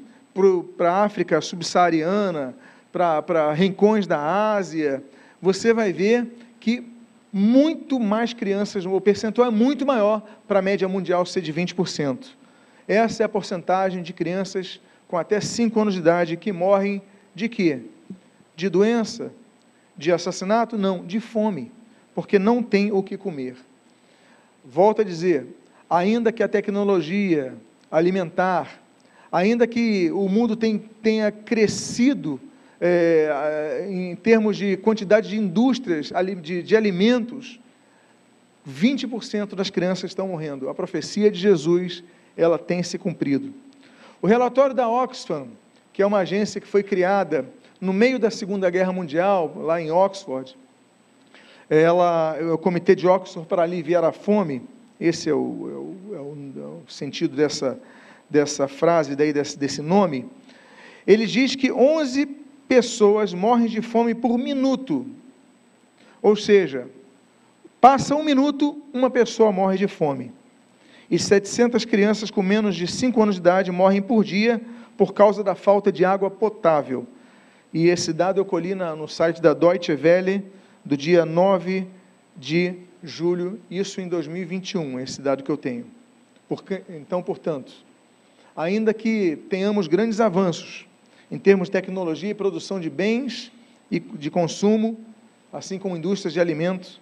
para 0.77 0.91
a 0.91 1.03
África 1.03 1.41
subsaariana, 1.41 2.55
para 2.91 3.53
rincões 3.53 4.05
da 4.05 4.53
Ásia, 4.53 5.03
você 5.41 5.73
vai 5.73 5.91
ver 5.91 6.27
que 6.59 6.85
muito 7.31 7.99
mais 7.99 8.33
crianças, 8.33 8.85
o 8.85 9.01
percentual 9.01 9.47
é 9.47 9.51
muito 9.51 9.85
maior 9.85 10.23
para 10.47 10.59
a 10.59 10.61
média 10.61 10.87
mundial 10.87 11.25
ser 11.25 11.41
de 11.41 11.53
20%. 11.53 12.29
Essa 12.87 13.23
é 13.23 13.25
a 13.25 13.29
porcentagem 13.29 14.01
de 14.01 14.13
crianças 14.13 14.79
com 15.07 15.17
até 15.17 15.39
5 15.39 15.79
anos 15.79 15.93
de 15.93 15.99
idade 15.99 16.37
que 16.37 16.51
morrem 16.51 17.01
de 17.35 17.49
quê? 17.49 17.81
De 18.55 18.69
doença? 18.69 19.31
De 19.95 20.11
assassinato? 20.11 20.77
Não, 20.77 21.05
de 21.05 21.19
fome, 21.19 21.71
porque 22.15 22.39
não 22.39 22.63
tem 22.63 22.91
o 22.91 23.03
que 23.03 23.17
comer. 23.17 23.57
Volto 24.63 25.01
a 25.01 25.03
dizer, 25.03 25.47
ainda 25.89 26.31
que 26.31 26.43
a 26.43 26.47
tecnologia 26.47 27.53
alimentar 27.91 28.79
ainda 29.31 29.67
que 29.67 30.11
o 30.11 30.27
mundo 30.27 30.55
tenha 30.55 31.31
crescido 31.31 32.39
é, 32.79 33.87
em 33.89 34.15
termos 34.15 34.57
de 34.57 34.77
quantidade 34.77 35.29
de 35.29 35.37
indústrias 35.37 36.11
de, 36.41 36.63
de 36.63 36.75
alimentos, 36.75 37.59
20% 38.67 39.55
das 39.55 39.69
crianças 39.69 40.11
estão 40.11 40.27
morrendo. 40.27 40.69
A 40.69 40.75
profecia 40.75 41.31
de 41.31 41.39
Jesus, 41.39 42.03
ela 42.35 42.59
tem 42.59 42.83
se 42.83 42.97
cumprido. 42.97 43.53
O 44.21 44.27
relatório 44.27 44.75
da 44.75 44.89
Oxfam, 44.89 45.47
que 45.93 46.01
é 46.01 46.05
uma 46.05 46.19
agência 46.19 46.59
que 46.59 46.67
foi 46.67 46.83
criada 46.83 47.45
no 47.79 47.93
meio 47.93 48.19
da 48.19 48.29
Segunda 48.29 48.69
Guerra 48.69 48.91
Mundial, 48.91 49.53
lá 49.57 49.81
em 49.81 49.91
Oxford, 49.91 50.55
ela, 51.69 52.37
o 52.53 52.57
Comitê 52.57 52.95
de 52.95 53.07
Oxford 53.07 53.47
para 53.47 53.63
aliviar 53.63 54.03
a 54.03 54.11
fome, 54.11 54.61
esse 54.99 55.29
é 55.29 55.33
o, 55.33 55.35
é 55.35 56.15
o, 56.15 56.15
é 56.15 56.19
o, 56.19 56.53
é 56.57 56.65
o 56.65 56.81
sentido 56.87 57.35
dessa, 57.35 57.79
dessa 58.29 58.67
frase, 58.67 59.15
daí 59.15 59.31
desse, 59.31 59.57
desse 59.57 59.81
nome, 59.81 60.25
ele 61.05 61.25
diz 61.25 61.55
que 61.55 61.71
11 61.71 62.25
pessoas 62.67 63.33
morrem 63.33 63.67
de 63.67 63.81
fome 63.81 64.13
por 64.13 64.37
minuto. 64.37 65.05
Ou 66.21 66.35
seja, 66.35 66.87
passa 67.79 68.15
um 68.15 68.23
minuto, 68.23 68.81
uma 68.93 69.09
pessoa 69.09 69.51
morre 69.51 69.77
de 69.77 69.87
fome. 69.87 70.31
E 71.09 71.17
700 71.17 71.85
crianças 71.85 72.29
com 72.29 72.41
menos 72.41 72.75
de 72.75 72.85
5 72.85 73.21
anos 73.21 73.35
de 73.35 73.41
idade 73.41 73.71
morrem 73.71 74.01
por 74.01 74.23
dia 74.23 74.61
por 74.97 75.13
causa 75.13 75.43
da 75.43 75.55
falta 75.55 75.91
de 75.91 76.03
água 76.03 76.29
potável. 76.29 77.07
E 77.73 77.87
esse 77.87 78.11
dado 78.11 78.39
eu 78.39 78.45
colhi 78.45 78.75
na, 78.75 78.95
no 78.95 79.07
site 79.07 79.41
da 79.41 79.53
Deutsche 79.53 79.93
Welle, 79.93 80.43
do 80.83 80.97
dia 80.97 81.25
9 81.25 81.85
de 82.35 82.75
julho, 83.03 83.59
isso 83.69 84.01
em 84.01 84.07
2021, 84.07 84.99
esse 84.99 85.21
dado 85.21 85.43
que 85.43 85.51
eu 85.51 85.57
tenho. 85.57 85.85
Porque, 86.49 86.81
então, 86.89 87.21
portanto, 87.21 87.71
ainda 88.57 88.91
que 88.91 89.35
tenhamos 89.49 89.87
grandes 89.87 90.19
avanços 90.19 90.87
em 91.29 91.37
termos 91.37 91.67
de 91.67 91.73
tecnologia 91.73 92.31
e 92.31 92.33
produção 92.33 92.79
de 92.79 92.89
bens 92.89 93.51
e 93.91 93.99
de 93.99 94.31
consumo, 94.31 94.99
assim 95.53 95.77
como 95.77 95.95
indústrias 95.95 96.33
de 96.33 96.39
alimentos, 96.39 96.99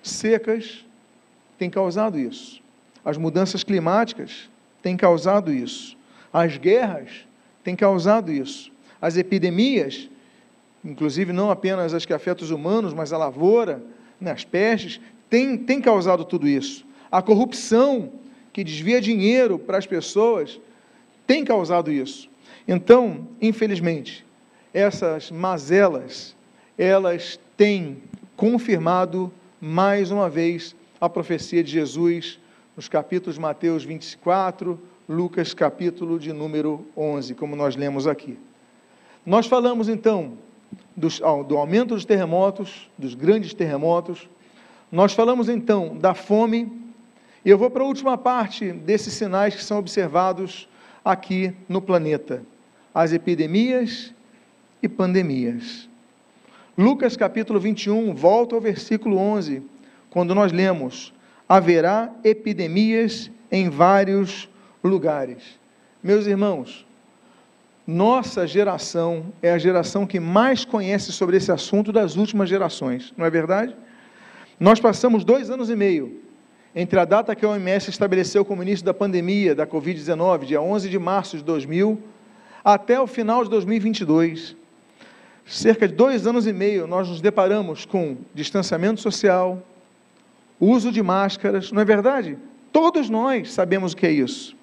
secas 0.00 0.84
têm 1.58 1.68
causado 1.68 2.18
isso. 2.18 2.62
As 3.04 3.18
mudanças 3.18 3.64
climáticas 3.64 4.48
têm 4.80 4.96
causado 4.96 5.52
isso. 5.52 5.96
As 6.32 6.56
guerras 6.56 7.26
têm 7.64 7.74
causado 7.74 8.30
isso. 8.30 8.70
As 9.00 9.16
epidemias, 9.16 10.08
inclusive 10.84 11.32
não 11.32 11.50
apenas 11.50 11.92
as 11.92 12.06
que 12.06 12.12
afetam 12.12 12.44
os 12.44 12.52
humanos, 12.52 12.94
mas 12.94 13.12
a 13.12 13.18
lavoura, 13.18 13.82
né, 14.20 14.30
as 14.30 14.44
pestes, 14.44 15.00
têm, 15.28 15.58
têm 15.58 15.80
causado 15.80 16.24
tudo 16.24 16.46
isso. 16.46 16.86
A 17.10 17.20
corrupção, 17.20 18.12
que 18.52 18.62
desvia 18.62 19.00
dinheiro 19.00 19.58
para 19.58 19.78
as 19.78 19.86
pessoas, 19.86 20.60
tem 21.26 21.44
causado 21.44 21.90
isso. 21.90 22.28
Então, 22.66 23.26
infelizmente, 23.40 24.24
essas 24.72 25.30
mazelas, 25.30 26.34
elas 26.78 27.38
têm 27.56 27.98
confirmado 28.36 29.32
mais 29.60 30.10
uma 30.10 30.28
vez 30.28 30.74
a 31.00 31.08
profecia 31.08 31.62
de 31.62 31.70
Jesus 31.70 32.38
nos 32.76 32.88
capítulos 32.88 33.38
Mateus 33.38 33.84
24, 33.84 34.80
Lucas 35.08 35.52
capítulo 35.52 36.18
de 36.18 36.32
número 36.32 36.86
11, 36.96 37.34
como 37.34 37.54
nós 37.54 37.76
lemos 37.76 38.06
aqui. 38.06 38.38
Nós 39.26 39.46
falamos 39.46 39.88
então 39.88 40.38
dos, 40.96 41.20
do 41.46 41.56
aumento 41.56 41.94
dos 41.94 42.04
terremotos, 42.04 42.90
dos 42.96 43.14
grandes 43.14 43.52
terremotos, 43.52 44.28
nós 44.90 45.12
falamos 45.12 45.48
então 45.48 45.96
da 45.96 46.14
fome, 46.14 46.70
e 47.44 47.50
eu 47.50 47.58
vou 47.58 47.70
para 47.70 47.82
a 47.82 47.86
última 47.86 48.16
parte 48.16 48.72
desses 48.72 49.14
sinais 49.14 49.54
que 49.54 49.64
são 49.64 49.78
observados 49.78 50.68
aqui 51.04 51.54
no 51.68 51.80
planeta: 51.80 52.42
as 52.94 53.12
epidemias 53.12 54.12
e 54.82 54.88
pandemias. 54.88 55.88
Lucas 56.76 57.16
capítulo 57.16 57.60
21, 57.60 58.14
volta 58.14 58.54
ao 58.54 58.60
versículo 58.60 59.18
11, 59.18 59.62
quando 60.10 60.34
nós 60.34 60.52
lemos: 60.52 61.12
haverá 61.48 62.10
epidemias 62.24 63.30
em 63.50 63.68
vários 63.68 64.48
lugares. 64.82 65.58
Meus 66.02 66.26
irmãos, 66.26 66.86
nossa 67.86 68.46
geração 68.46 69.26
é 69.42 69.52
a 69.52 69.58
geração 69.58 70.06
que 70.06 70.18
mais 70.18 70.64
conhece 70.64 71.12
sobre 71.12 71.36
esse 71.36 71.52
assunto 71.52 71.92
das 71.92 72.16
últimas 72.16 72.48
gerações, 72.48 73.12
não 73.16 73.26
é 73.26 73.30
verdade? 73.30 73.76
Nós 74.58 74.80
passamos 74.80 75.24
dois 75.24 75.50
anos 75.50 75.68
e 75.68 75.76
meio 75.76 76.21
entre 76.74 76.98
a 76.98 77.04
data 77.04 77.34
que 77.36 77.44
a 77.44 77.48
OMS 77.48 77.90
estabeleceu 77.90 78.44
como 78.44 78.62
início 78.62 78.84
da 78.84 78.94
pandemia 78.94 79.54
da 79.54 79.66
Covid-19, 79.66 80.44
dia 80.44 80.60
11 80.60 80.88
de 80.88 80.98
março 80.98 81.36
de 81.36 81.44
2000, 81.44 82.00
até 82.64 83.00
o 83.00 83.06
final 83.06 83.44
de 83.44 83.50
2022, 83.50 84.56
cerca 85.46 85.86
de 85.86 85.94
dois 85.94 86.26
anos 86.26 86.46
e 86.46 86.52
meio, 86.52 86.86
nós 86.86 87.08
nos 87.08 87.20
deparamos 87.20 87.84
com 87.84 88.16
distanciamento 88.34 89.00
social, 89.00 89.62
uso 90.58 90.90
de 90.90 91.02
máscaras, 91.02 91.72
não 91.72 91.82
é 91.82 91.84
verdade? 91.84 92.38
Todos 92.72 93.10
nós 93.10 93.52
sabemos 93.52 93.92
o 93.92 93.96
que 93.96 94.06
é 94.06 94.12
isso. 94.12 94.56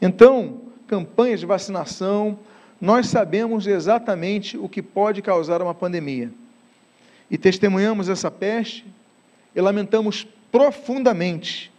Então, 0.00 0.60
campanhas 0.86 1.40
de 1.40 1.46
vacinação, 1.46 2.38
nós 2.80 3.08
sabemos 3.08 3.66
exatamente 3.66 4.56
o 4.56 4.68
que 4.68 4.80
pode 4.80 5.20
causar 5.20 5.60
uma 5.60 5.74
pandemia. 5.74 6.30
E 7.30 7.36
testemunhamos 7.36 8.08
essa 8.08 8.30
peste 8.30 8.86
e 9.54 9.60
lamentamos 9.60 10.26
profundamente 10.56 11.70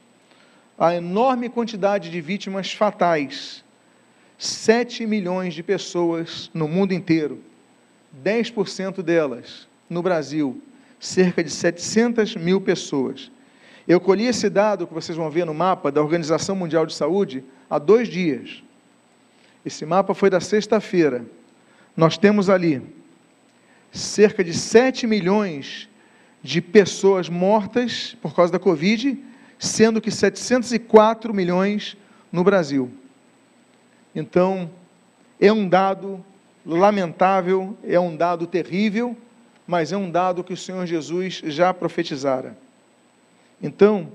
a 0.77 0.93
enorme 0.93 1.49
quantidade 1.49 2.11
de 2.11 2.21
vítimas 2.21 2.71
fatais. 2.71 3.63
7 4.37 5.07
milhões 5.07 5.55
de 5.55 5.63
pessoas 5.63 6.51
no 6.53 6.67
mundo 6.67 6.93
inteiro, 6.93 7.41
10% 8.23 9.01
delas 9.01 9.67
no 9.89 10.03
Brasil, 10.03 10.61
cerca 10.99 11.43
de 11.43 11.49
700 11.49 12.35
mil 12.35 12.61
pessoas. 12.61 13.31
Eu 13.87 13.99
colhi 13.99 14.27
esse 14.27 14.47
dado 14.47 14.85
que 14.85 14.93
vocês 14.93 15.17
vão 15.17 15.31
ver 15.31 15.43
no 15.47 15.55
mapa 15.55 15.91
da 15.91 15.99
Organização 15.99 16.55
Mundial 16.55 16.85
de 16.85 16.93
Saúde 16.93 17.43
há 17.67 17.79
dois 17.79 18.07
dias. 18.07 18.61
Esse 19.65 19.87
mapa 19.87 20.13
foi 20.13 20.29
da 20.29 20.39
sexta-feira. 20.39 21.25
Nós 21.95 22.15
temos 22.15 22.47
ali 22.47 22.83
cerca 23.91 24.43
de 24.43 24.53
7 24.53 25.07
milhões 25.07 25.89
de 26.41 26.61
pessoas 26.61 27.29
mortas 27.29 28.15
por 28.21 28.33
causa 28.33 28.51
da 28.51 28.59
Covid, 28.59 29.17
sendo 29.59 29.99
que 29.99 30.11
704 30.11 31.33
milhões 31.33 31.97
no 32.31 32.43
Brasil. 32.43 32.91
Então, 34.15 34.69
é 35.39 35.51
um 35.51 35.67
dado 35.67 36.23
lamentável, 36.65 37.77
é 37.83 37.99
um 37.99 38.15
dado 38.15 38.45
terrível, 38.45 39.15
mas 39.65 39.91
é 39.91 39.97
um 39.97 40.09
dado 40.09 40.43
que 40.43 40.53
o 40.53 40.57
Senhor 40.57 40.85
Jesus 40.85 41.41
já 41.45 41.73
profetizara. 41.73 42.57
Então, 43.61 44.11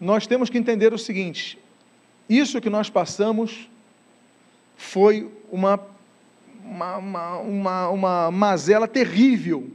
nós 0.00 0.26
temos 0.26 0.48
que 0.48 0.58
entender 0.58 0.92
o 0.94 0.98
seguinte: 0.98 1.58
isso 2.28 2.60
que 2.60 2.70
nós 2.70 2.88
passamos 2.88 3.68
foi 4.76 5.30
uma, 5.50 5.78
uma, 6.64 6.96
uma, 6.96 7.38
uma, 7.38 7.88
uma 7.88 8.30
mazela 8.30 8.88
terrível, 8.88 9.70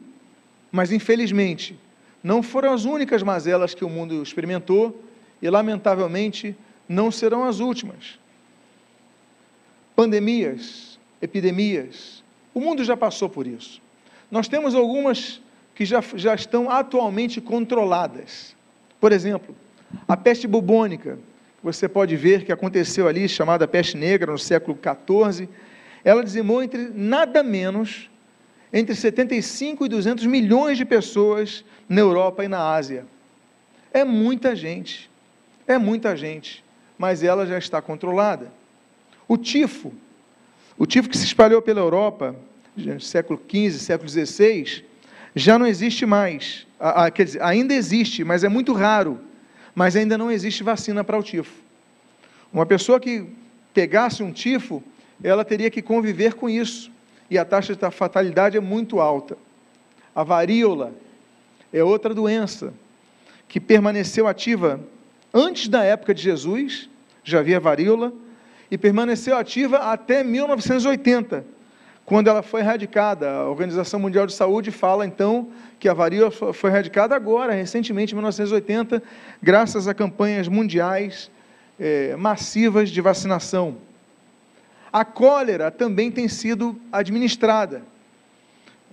mas 0.75 0.91
infelizmente 0.91 1.79
não 2.21 2.43
foram 2.43 2.73
as 2.73 2.83
únicas 2.83 3.23
mazelas 3.23 3.73
que 3.73 3.85
o 3.85 3.89
mundo 3.89 4.21
experimentou 4.21 5.01
e, 5.41 5.49
lamentavelmente, 5.49 6.53
não 6.89 7.09
serão 7.09 7.45
as 7.45 7.61
últimas. 7.61 8.19
Pandemias, 9.95 10.99
epidemias, 11.21 12.21
o 12.53 12.59
mundo 12.59 12.83
já 12.83 12.97
passou 12.97 13.29
por 13.29 13.47
isso. 13.47 13.81
Nós 14.29 14.49
temos 14.49 14.75
algumas 14.75 15.39
que 15.73 15.85
já, 15.85 16.03
já 16.15 16.35
estão 16.35 16.69
atualmente 16.69 17.39
controladas. 17.39 18.53
Por 18.99 19.13
exemplo, 19.13 19.55
a 20.05 20.17
peste 20.17 20.45
bubônica, 20.45 21.17
você 21.63 21.87
pode 21.87 22.17
ver 22.17 22.43
que 22.43 22.51
aconteceu 22.51 23.07
ali, 23.07 23.29
chamada 23.29 23.65
peste 23.65 23.95
negra, 23.95 24.33
no 24.33 24.37
século 24.37 24.77
XIV, 24.77 25.47
ela 26.03 26.21
dizimou 26.21 26.61
entre 26.61 26.89
nada 26.93 27.41
menos 27.41 28.09
entre 28.75 28.93
75 28.93 29.85
e 29.85 29.87
200 29.87 30.25
milhões 30.25 30.77
de 30.77 30.83
pessoas 30.83 31.63
na 31.87 32.01
Europa 32.01 32.43
e 32.43 32.49
na 32.49 32.73
Ásia. 32.73 33.05
É 33.93 34.03
muita 34.03 34.53
gente, 34.53 35.09
é 35.65 35.77
muita 35.77 36.13
gente, 36.17 36.61
mas 36.97 37.23
ela 37.23 37.47
já 37.47 37.57
está 37.57 37.81
controlada. 37.81 38.51
O 39.29 39.37
tifo, 39.37 39.93
o 40.77 40.85
tifo 40.85 41.07
que 41.07 41.17
se 41.17 41.23
espalhou 41.23 41.61
pela 41.61 41.79
Europa, 41.79 42.35
século 42.99 43.41
XV, 43.49 43.79
século 43.79 44.09
XVI, 44.09 44.83
já 45.33 45.57
não 45.57 45.65
existe 45.65 46.05
mais. 46.05 46.67
quer 47.13 47.23
dizer, 47.23 47.41
ainda 47.41 47.73
existe, 47.73 48.25
mas 48.25 48.43
é 48.43 48.49
muito 48.49 48.73
raro. 48.73 49.21
Mas 49.73 49.95
ainda 49.95 50.17
não 50.17 50.29
existe 50.29 50.63
vacina 50.63 51.01
para 51.01 51.17
o 51.17 51.23
tifo. 51.23 51.53
Uma 52.51 52.65
pessoa 52.65 52.99
que 52.99 53.25
pegasse 53.73 54.21
um 54.21 54.33
tifo, 54.33 54.83
ela 55.23 55.45
teria 55.45 55.69
que 55.69 55.81
conviver 55.81 56.33
com 56.33 56.49
isso 56.49 56.91
e 57.29 57.37
a 57.37 57.45
taxa 57.45 57.75
de 57.75 57.91
fatalidade 57.91 58.57
é 58.57 58.59
muito 58.59 58.99
alta. 58.99 59.37
A 60.13 60.23
varíola 60.23 60.93
é 61.73 61.83
outra 61.83 62.13
doença 62.13 62.73
que 63.47 63.59
permaneceu 63.59 64.27
ativa 64.27 64.79
antes 65.33 65.67
da 65.67 65.83
época 65.83 66.13
de 66.13 66.21
Jesus, 66.21 66.89
já 67.23 67.39
havia 67.39 67.59
varíola, 67.59 68.13
e 68.71 68.77
permaneceu 68.77 69.37
ativa 69.37 69.77
até 69.77 70.23
1980, 70.23 71.45
quando 72.05 72.29
ela 72.29 72.41
foi 72.41 72.61
erradicada. 72.61 73.29
A 73.29 73.49
Organização 73.49 73.99
Mundial 73.99 74.25
de 74.25 74.33
Saúde 74.33 74.71
fala 74.71 75.05
então 75.05 75.49
que 75.79 75.89
a 75.89 75.93
varíola 75.93 76.31
foi 76.31 76.69
erradicada 76.69 77.15
agora, 77.15 77.53
recentemente, 77.53 78.13
em 78.13 78.15
1980, 78.15 79.03
graças 79.41 79.87
a 79.87 79.93
campanhas 79.93 80.47
mundiais 80.47 81.29
é, 81.79 82.15
massivas 82.15 82.89
de 82.89 83.01
vacinação. 83.01 83.75
A 84.95 85.03
cólera 85.03 85.69
também 85.69 86.09
tem 86.09 86.25
sido 86.29 86.79
administrada, 86.89 87.83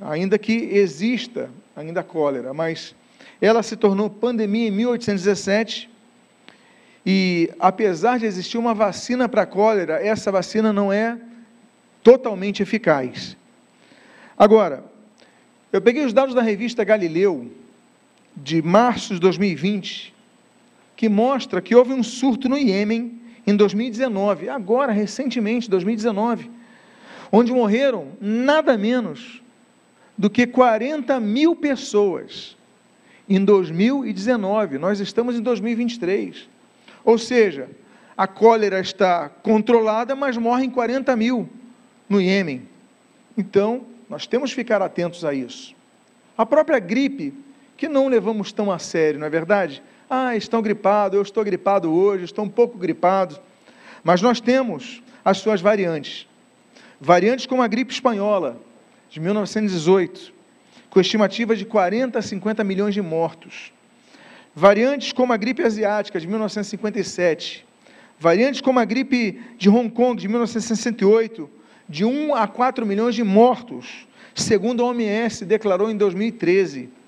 ainda 0.01 0.37
que 0.37 0.53
exista 0.53 1.49
ainda 1.77 2.01
a 2.01 2.03
cólera, 2.03 2.53
mas 2.53 2.93
ela 3.41 3.63
se 3.63 3.77
tornou 3.77 4.11
pandemia 4.11 4.67
em 4.67 4.73
1817 4.73 5.89
e, 7.07 7.53
apesar 7.61 8.19
de 8.19 8.27
existir 8.27 8.59
uma 8.59 8.75
vacina 8.75 9.29
para 9.29 9.43
a 9.43 9.47
cólera, 9.47 10.05
essa 10.05 10.33
vacina 10.33 10.73
não 10.73 10.93
é 10.93 11.17
totalmente 12.03 12.65
eficaz. 12.65 13.37
Agora, 14.37 14.83
eu 15.73 15.81
peguei 15.81 16.05
os 16.05 16.13
dados 16.13 16.35
da 16.35 16.43
revista 16.43 16.83
Galileu, 16.83 17.49
de 18.37 18.61
março 18.61 19.15
de 19.15 19.21
2020, 19.21 20.13
que 20.97 21.09
mostra 21.09 21.63
que 21.63 21.77
houve 21.77 21.93
um 21.93 22.03
surto 22.03 22.49
no 22.49 22.59
Iêmen 22.59 23.22
em 23.47 23.57
2019, 23.57 24.49
agora, 24.49 24.93
recentemente, 24.93 25.69
2019, 25.69 26.51
onde 27.31 27.53
morreram 27.53 28.09
nada 28.21 28.77
menos 28.79 29.43
do 30.17 30.31
que 30.31 30.47
40 30.47 31.19
mil 31.19 31.57
pessoas. 31.57 32.57
Em 33.29 33.45
2019, 33.45 34.79
nós 34.79 35.01
estamos 35.01 35.37
em 35.37 35.41
2023. 35.41 36.49
Ou 37.05 37.19
seja, 37.19 37.69
a 38.17 38.27
cólera 38.27 38.79
está 38.81 39.29
controlada, 39.29 40.15
mas 40.15 40.37
morrem 40.37 40.71
40 40.71 41.17
mil 41.17 41.49
no 42.09 42.21
Iêmen. 42.21 42.69
Então, 43.37 43.87
nós 44.09 44.27
temos 44.27 44.51
que 44.51 44.57
ficar 44.57 44.83
atentos 44.83 45.25
a 45.25 45.33
isso. 45.33 45.75
A 46.37 46.45
própria 46.45 46.79
gripe, 46.79 47.33
que 47.83 47.89
não 47.89 48.07
levamos 48.07 48.53
tão 48.53 48.71
a 48.71 48.79
sério, 48.79 49.19
não 49.19 49.27
é 49.27 49.29
verdade? 49.29 49.83
Ah, 50.09 50.37
estão 50.37 50.63
gripados, 50.63 51.17
eu 51.17 51.23
estou 51.23 51.43
gripado 51.43 51.93
hoje, 51.93 52.27
estou 52.27 52.45
um 52.45 52.49
pouco 52.49 52.79
gripado. 52.79 53.41
Mas 54.05 54.23
nós 54.23 54.41
temos 54.41 55.03
as 55.25 55.39
suas 55.39 55.61
variantes. 55.61 56.29
Variantes 57.01 57.45
como 57.45 57.61
a 57.61 57.67
gripe 57.67 57.93
espanhola, 57.93 58.57
de 59.11 59.19
1918, 59.19 60.33
com 60.91 61.01
estimativa 61.01 61.57
de 61.57 61.65
40 61.65 62.21
a 62.21 62.23
50 62.23 62.63
milhões 62.63 62.95
de 62.95 63.03
mortos. 63.03 63.73
Variantes 64.55 65.13
como 65.13 65.33
a 65.33 65.37
gripe 65.37 65.63
asiática, 65.63 66.21
de 66.21 66.29
1957. 66.29 67.67
Variantes 68.17 68.61
como 68.61 68.79
a 68.79 68.85
gripe 68.85 69.41
de 69.59 69.69
Hong 69.69 69.91
Kong, 69.91 70.23
de 70.23 70.29
1968, 70.29 71.51
de 71.89 72.05
1 72.05 72.33
a 72.33 72.47
4 72.47 72.87
milhões 72.87 73.17
de 73.17 73.25
mortos, 73.25 74.07
segundo 74.37 74.85
a 74.85 74.87
OMS 74.87 75.45
declarou 75.45 75.91
em 75.91 75.97
2013. 75.97 77.02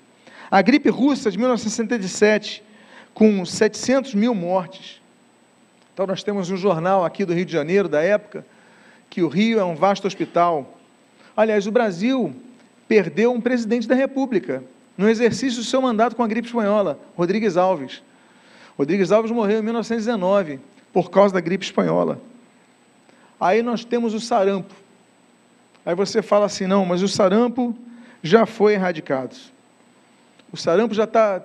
A 0.55 0.61
gripe 0.61 0.87
russa, 0.87 1.29
de 1.29 1.37
1967, 1.37 2.63
com 3.13 3.45
700 3.45 4.13
mil 4.13 4.33
mortes. 4.33 5.01
Então, 5.93 6.07
nós 6.07 6.23
temos 6.23 6.49
um 6.49 6.55
jornal 6.55 7.03
aqui 7.03 7.25
do 7.25 7.33
Rio 7.33 7.43
de 7.43 7.51
Janeiro, 7.51 7.89
da 7.89 8.01
época, 8.01 8.45
que 9.09 9.21
o 9.21 9.27
Rio 9.27 9.59
é 9.59 9.65
um 9.65 9.75
vasto 9.75 10.07
hospital. 10.07 10.77
Aliás, 11.35 11.67
o 11.67 11.73
Brasil 11.73 12.33
perdeu 12.87 13.33
um 13.33 13.41
presidente 13.41 13.85
da 13.85 13.95
República 13.95 14.63
no 14.97 15.09
exercício 15.09 15.59
do 15.59 15.65
seu 15.65 15.81
mandato 15.81 16.15
com 16.15 16.23
a 16.23 16.27
gripe 16.27 16.47
espanhola, 16.47 16.97
Rodrigues 17.17 17.57
Alves. 17.57 18.01
Rodrigues 18.77 19.11
Alves 19.11 19.31
morreu 19.31 19.59
em 19.59 19.61
1919 19.61 20.61
por 20.93 21.11
causa 21.11 21.33
da 21.33 21.41
gripe 21.41 21.65
espanhola. 21.65 22.17
Aí 23.37 23.61
nós 23.61 23.83
temos 23.83 24.13
o 24.13 24.21
sarampo. 24.21 24.73
Aí 25.85 25.95
você 25.95 26.21
fala 26.21 26.45
assim: 26.45 26.65
não, 26.65 26.85
mas 26.85 27.03
o 27.03 27.09
sarampo 27.09 27.75
já 28.23 28.45
foi 28.45 28.75
erradicado. 28.75 29.53
O 30.55 30.57
sarampo 30.57 30.93
já 30.93 31.03
está 31.03 31.43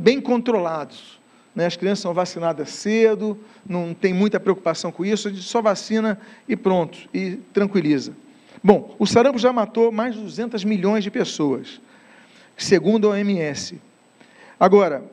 bem 0.00 0.20
controlados. 0.20 1.16
Né? 1.54 1.64
As 1.64 1.76
crianças 1.76 2.02
são 2.02 2.12
vacinadas 2.12 2.70
cedo, 2.70 3.38
não 3.64 3.94
tem 3.94 4.12
muita 4.12 4.40
preocupação 4.40 4.90
com 4.90 5.04
isso, 5.04 5.28
a 5.28 5.30
gente 5.30 5.44
só 5.44 5.62
vacina 5.62 6.18
e 6.48 6.56
pronto, 6.56 6.98
e 7.14 7.36
tranquiliza. 7.52 8.12
Bom, 8.60 8.96
o 8.98 9.06
sarampo 9.06 9.38
já 9.38 9.52
matou 9.52 9.92
mais 9.92 10.16
de 10.16 10.22
200 10.22 10.64
milhões 10.64 11.04
de 11.04 11.10
pessoas, 11.10 11.80
segundo 12.56 13.06
a 13.06 13.10
OMS. 13.10 13.80
Agora, 14.58 15.04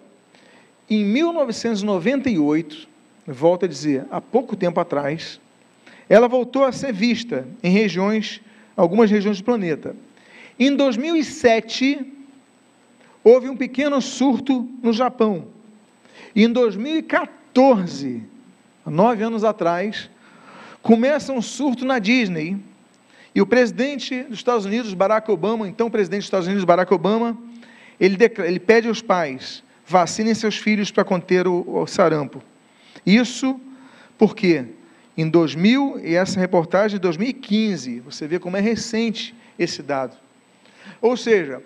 em 0.90 1.06
1998, 1.06 2.88
volto 3.28 3.66
a 3.66 3.68
dizer, 3.68 4.08
há 4.10 4.20
pouco 4.20 4.56
tempo 4.56 4.80
atrás, 4.80 5.40
ela 6.10 6.28
voltou 6.28 6.64
a 6.66 6.72
ser 6.72 6.92
vista 6.92 7.48
em 7.62 7.70
regiões, 7.70 8.42
algumas 8.76 9.12
regiões 9.12 9.38
do 9.38 9.44
planeta. 9.44 9.96
Em 10.60 10.76
2007, 10.76 12.16
houve 13.30 13.50
um 13.50 13.58
pequeno 13.58 14.02
surto 14.02 14.70
no 14.82 14.94
Japão. 14.94 15.48
E 16.36 16.44
em 16.44 16.52
2014, 16.52 18.24
nove 18.86 19.24
anos 19.24 19.44
atrás, 19.44 20.10
Começa 20.82 21.34
um 21.34 21.42
surto 21.42 21.86
na 21.86 22.00
Disney 22.00 22.58
e 23.36 23.42
o 23.42 23.46
presidente 23.46 24.24
dos 24.24 24.40
Estados 24.40 24.66
Unidos, 24.66 24.94
Barack 24.94 25.30
Obama, 25.30 25.68
então 25.68 25.90
presidente 25.90 26.22
dos 26.22 26.28
Estados 26.28 26.48
Unidos, 26.48 26.64
Barack 26.64 26.94
Obama, 26.94 27.38
ele, 28.00 28.18
ele 28.46 28.60
pede 28.60 28.88
aos 28.88 29.02
pais: 29.02 29.64
vacinem 29.86 30.34
seus 30.34 30.58
filhos 30.58 30.90
para 30.90 31.04
conter 31.04 31.48
o, 31.48 31.82
o 31.82 31.86
sarampo. 31.86 32.42
Isso 33.06 33.60
porque 34.18 34.66
em 35.18 35.30
2000, 35.30 36.00
e 36.02 36.16
essa 36.16 36.40
reportagem 36.40 36.98
de 36.98 37.02
2015, 37.02 38.00
você 38.00 38.26
vê 38.26 38.40
como 38.40 38.56
é 38.56 38.62
recente 38.62 39.36
esse 39.58 39.84
dado. 39.84 40.16
Ou 41.02 41.18
seja, 41.18 41.62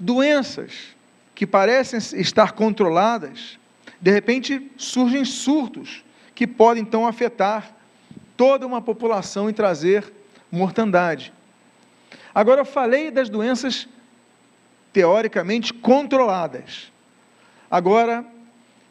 doenças 0.00 0.96
que 1.34 1.46
parecem 1.46 1.98
estar 2.18 2.52
controladas, 2.52 3.58
de 4.00 4.10
repente 4.10 4.72
surgem 4.78 5.24
surtos 5.24 6.02
que 6.34 6.46
podem 6.46 6.82
então 6.82 7.06
afetar 7.06 7.70
toda 8.36 8.66
uma 8.66 8.80
população 8.80 9.50
e 9.50 9.52
trazer 9.52 10.10
mortandade. 10.50 11.32
Agora 12.34 12.62
eu 12.62 12.64
falei 12.64 13.10
das 13.10 13.28
doenças 13.28 13.86
teoricamente 14.92 15.74
controladas. 15.74 16.90
Agora 17.70 18.24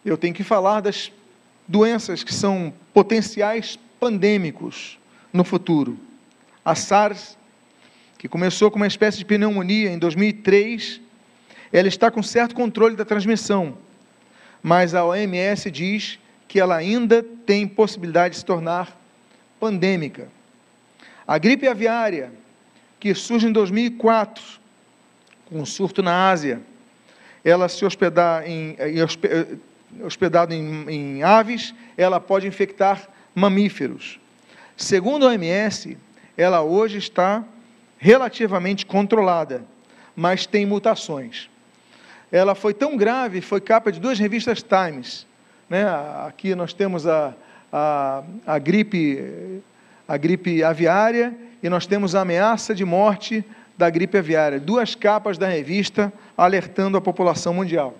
eu 0.06 0.16
tenho 0.18 0.34
que 0.34 0.44
falar 0.44 0.82
das 0.82 1.12
doenças 1.68 2.24
que 2.24 2.34
são 2.34 2.72
potenciais 2.94 3.80
pandêmicos 4.00 5.00
no 5.34 5.44
futuro. 5.44 5.98
A 6.64 6.76
SARS, 6.76 7.38
que 8.20 8.28
começou 8.28 8.70
com 8.70 8.76
uma 8.76 8.86
espécie 8.86 9.18
de 9.18 9.24
pneumonia 9.24 9.90
em 9.90 9.98
2003, 9.98 11.00
ela 11.72 11.88
está 11.88 12.12
com 12.12 12.22
certo 12.22 12.54
controle 12.54 12.98
da 12.98 13.06
transmissão, 13.06 13.78
mas 14.62 14.94
a 14.94 15.06
OMS 15.06 15.72
diz 15.72 16.20
que 16.46 16.60
ela 16.60 16.76
ainda 16.76 17.24
tem 17.24 17.66
possibilidade 17.66 18.34
de 18.34 18.40
se 18.40 18.46
tornar 18.46 19.00
pandêmica. 19.58 20.28
A 21.26 21.38
gripe 21.38 21.66
aviária, 21.66 22.34
que 23.00 23.16
surge 23.16 23.48
em 23.48 23.54
2004, 23.54 24.44
com 25.46 25.62
um 25.62 25.66
surto 25.66 26.04
na 26.04 26.30
Ásia, 26.30 26.62
ela 27.42 27.70
se 27.70 27.86
hospedar 27.86 28.46
em, 28.46 28.76
em 28.82 30.04
hospedado 30.04 30.54
em, 30.54 30.90
em 30.90 31.24
aves, 31.24 31.74
ela 31.98 32.20
pode 32.20 32.46
infectar 32.46 33.08
mamíferos. 33.34 34.20
Segundo 34.76 35.26
a 35.26 35.30
OMS, 35.30 35.98
ela 36.36 36.62
hoje 36.62 36.98
está 36.98 37.46
relativamente 38.00 38.86
controlada, 38.86 39.64
mas 40.16 40.48
tem 40.48 40.66
mutações. 40.66 41.50
Ela 42.32 42.56
foi 42.56 42.74
tão 42.74 42.98
grave, 42.98 43.42
foi 43.42 43.62
capa 43.62 43.92
de 43.92 44.00
duas 44.00 44.18
revistas 44.18 44.64
Times. 44.64 45.28
Né? 45.70 45.86
Aqui 46.26 46.56
nós 46.56 46.74
temos 46.74 47.06
a, 47.06 47.36
a, 47.72 48.24
a 48.48 48.58
gripe 48.58 49.62
a 50.08 50.18
gripe 50.18 50.64
aviária 50.64 51.38
e 51.62 51.70
nós 51.70 51.86
temos 51.86 52.16
a 52.16 52.22
ameaça 52.22 52.74
de 52.74 52.84
morte 52.84 53.46
da 53.78 53.92
gripe 53.92 54.18
aviária. 54.18 54.60
Duas 54.60 54.96
capas 54.96 55.38
da 55.38 55.48
revista 55.48 56.12
alertando 56.36 56.98
a 56.98 57.02
população 57.02 57.54
mundial. 57.54 57.96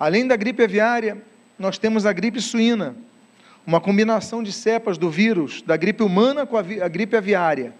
Além 0.00 0.26
da 0.26 0.34
gripe 0.34 0.64
aviária, 0.64 1.16
nós 1.56 1.78
temos 1.78 2.04
a 2.06 2.12
gripe 2.12 2.40
suína, 2.40 2.96
uma 3.64 3.80
combinação 3.80 4.42
de 4.42 4.50
cepas 4.50 4.98
do 4.98 5.08
vírus 5.08 5.62
da 5.62 5.76
gripe 5.76 6.02
humana 6.02 6.44
com 6.44 6.56
a, 6.56 6.60
a 6.60 6.88
gripe 6.88 7.16
aviária. 7.16 7.72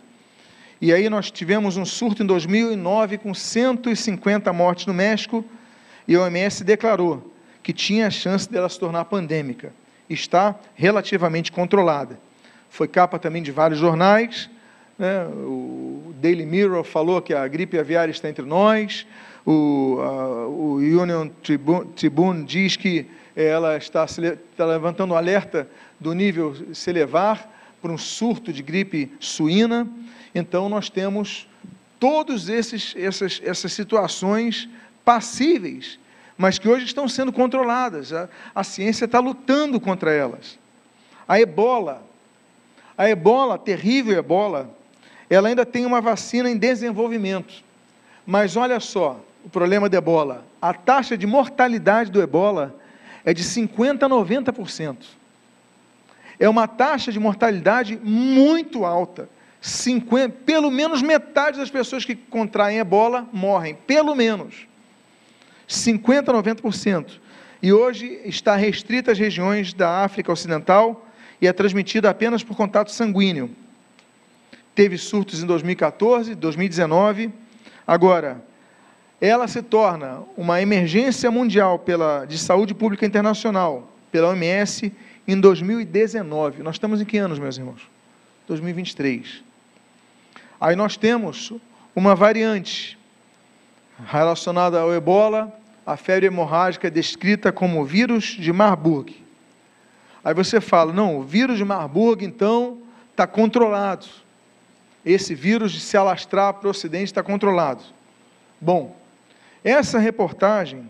E 0.82 0.92
aí 0.92 1.08
nós 1.08 1.30
tivemos 1.30 1.78
um 1.78 1.84
surto 1.86 2.22
em 2.22 2.26
2009 2.26 3.16
com 3.16 3.32
150 3.32 4.52
mortes 4.52 4.84
no 4.84 4.92
México 4.92 5.42
e 6.06 6.14
a 6.14 6.20
OMS 6.20 6.62
declarou 6.62 7.32
que 7.62 7.72
tinha 7.72 8.08
a 8.08 8.10
chance 8.10 8.50
dela 8.50 8.68
se 8.68 8.78
tornar 8.78 9.06
pandêmica. 9.06 9.72
Está 10.10 10.54
relativamente 10.74 11.50
controlada 11.50 12.18
foi 12.72 12.88
capa 12.88 13.18
também 13.18 13.42
de 13.42 13.52
vários 13.52 13.78
jornais. 13.78 14.48
Né? 14.98 15.26
O 15.26 16.14
Daily 16.22 16.46
Mirror 16.46 16.82
falou 16.82 17.20
que 17.20 17.34
a 17.34 17.46
gripe 17.46 17.78
aviária 17.78 18.10
está 18.10 18.30
entre 18.30 18.46
nós. 18.46 19.06
O, 19.44 19.98
a, 20.00 20.46
o 20.48 20.76
Union 20.76 21.28
Tribune, 21.42 21.90
Tribune, 21.94 22.44
diz 22.44 22.76
que 22.76 23.06
ela 23.36 23.76
está, 23.76 24.06
está 24.06 24.64
levantando 24.64 25.12
um 25.12 25.16
alerta 25.16 25.68
do 26.00 26.14
nível 26.14 26.56
se 26.72 26.88
elevar 26.88 27.46
por 27.82 27.90
um 27.90 27.98
surto 27.98 28.50
de 28.54 28.62
gripe 28.62 29.12
suína. 29.20 29.86
Então, 30.34 30.68
nós 30.68 30.88
temos 30.88 31.46
todas 31.98 32.48
essas, 32.48 32.94
essas 33.42 33.72
situações 33.72 34.68
passíveis, 35.04 35.98
mas 36.36 36.58
que 36.58 36.68
hoje 36.68 36.84
estão 36.84 37.06
sendo 37.06 37.32
controladas. 37.32 38.12
A, 38.12 38.28
a 38.54 38.64
ciência 38.64 39.04
está 39.04 39.20
lutando 39.20 39.80
contra 39.80 40.12
elas. 40.12 40.58
A 41.28 41.40
ebola, 41.40 42.02
a 42.96 43.08
ebola, 43.08 43.54
a 43.54 43.58
terrível 43.58 44.18
ebola, 44.18 44.70
ela 45.28 45.48
ainda 45.48 45.64
tem 45.64 45.86
uma 45.86 46.00
vacina 46.00 46.50
em 46.50 46.56
desenvolvimento. 46.56 47.62
Mas 48.26 48.56
olha 48.56 48.80
só, 48.80 49.20
o 49.44 49.48
problema 49.48 49.88
da 49.88 49.98
ebola. 49.98 50.44
A 50.60 50.72
taxa 50.74 51.16
de 51.16 51.26
mortalidade 51.26 52.10
do 52.10 52.20
ebola 52.20 52.74
é 53.24 53.32
de 53.32 53.42
50% 53.42 54.02
a 54.02 54.08
90%. 54.08 54.96
É 56.38 56.48
uma 56.48 56.66
taxa 56.66 57.12
de 57.12 57.20
mortalidade 57.20 57.96
muito 57.96 58.84
alta. 58.84 59.28
50, 59.62 60.38
pelo 60.44 60.72
menos 60.72 61.00
metade 61.00 61.56
das 61.56 61.70
pessoas 61.70 62.04
que 62.04 62.16
contraem 62.16 62.78
ebola 62.78 63.28
morrem, 63.32 63.76
pelo 63.86 64.12
menos. 64.12 64.66
50% 65.68 66.28
a 66.28 66.32
90%. 66.32 67.06
E 67.62 67.72
hoje 67.72 68.20
está 68.24 68.56
restrita 68.56 69.12
às 69.12 69.18
regiões 69.18 69.72
da 69.72 70.02
África 70.02 70.32
Ocidental, 70.32 71.06
e 71.40 71.46
é 71.46 71.52
transmitida 71.52 72.10
apenas 72.10 72.42
por 72.42 72.56
contato 72.56 72.90
sanguíneo. 72.90 73.50
Teve 74.74 74.98
surtos 74.98 75.40
em 75.42 75.46
2014, 75.46 76.34
2019. 76.34 77.30
Agora, 77.86 78.42
ela 79.20 79.46
se 79.46 79.62
torna 79.62 80.22
uma 80.36 80.60
emergência 80.60 81.30
mundial 81.30 81.78
pela, 81.78 82.24
de 82.24 82.36
saúde 82.36 82.74
pública 82.74 83.06
internacional, 83.06 83.88
pela 84.10 84.30
OMS, 84.30 84.92
em 85.26 85.38
2019. 85.38 86.64
Nós 86.64 86.74
estamos 86.74 87.00
em 87.00 87.04
que 87.04 87.18
anos, 87.18 87.38
meus 87.38 87.56
irmãos? 87.56 87.88
2023. 88.48 89.51
Aí 90.62 90.76
nós 90.76 90.96
temos 90.96 91.52
uma 91.92 92.14
variante 92.14 92.96
relacionada 94.06 94.78
ao 94.78 94.94
ebola, 94.94 95.52
a 95.84 95.96
febre 95.96 96.26
hemorrágica 96.26 96.88
descrita 96.88 97.50
como 97.50 97.84
vírus 97.84 98.26
de 98.26 98.52
Marburg. 98.52 99.12
Aí 100.22 100.32
você 100.32 100.60
fala, 100.60 100.92
não, 100.92 101.18
o 101.18 101.24
vírus 101.24 101.58
de 101.58 101.64
Marburg, 101.64 102.24
então, 102.24 102.78
está 103.10 103.26
controlado. 103.26 104.06
Esse 105.04 105.34
vírus 105.34 105.72
de 105.72 105.80
se 105.80 105.96
alastrar 105.96 106.54
para 106.54 106.68
o 106.68 106.70
Ocidente 106.70 107.06
está 107.06 107.24
controlado. 107.24 107.82
Bom, 108.60 108.96
essa 109.64 109.98
reportagem, 109.98 110.88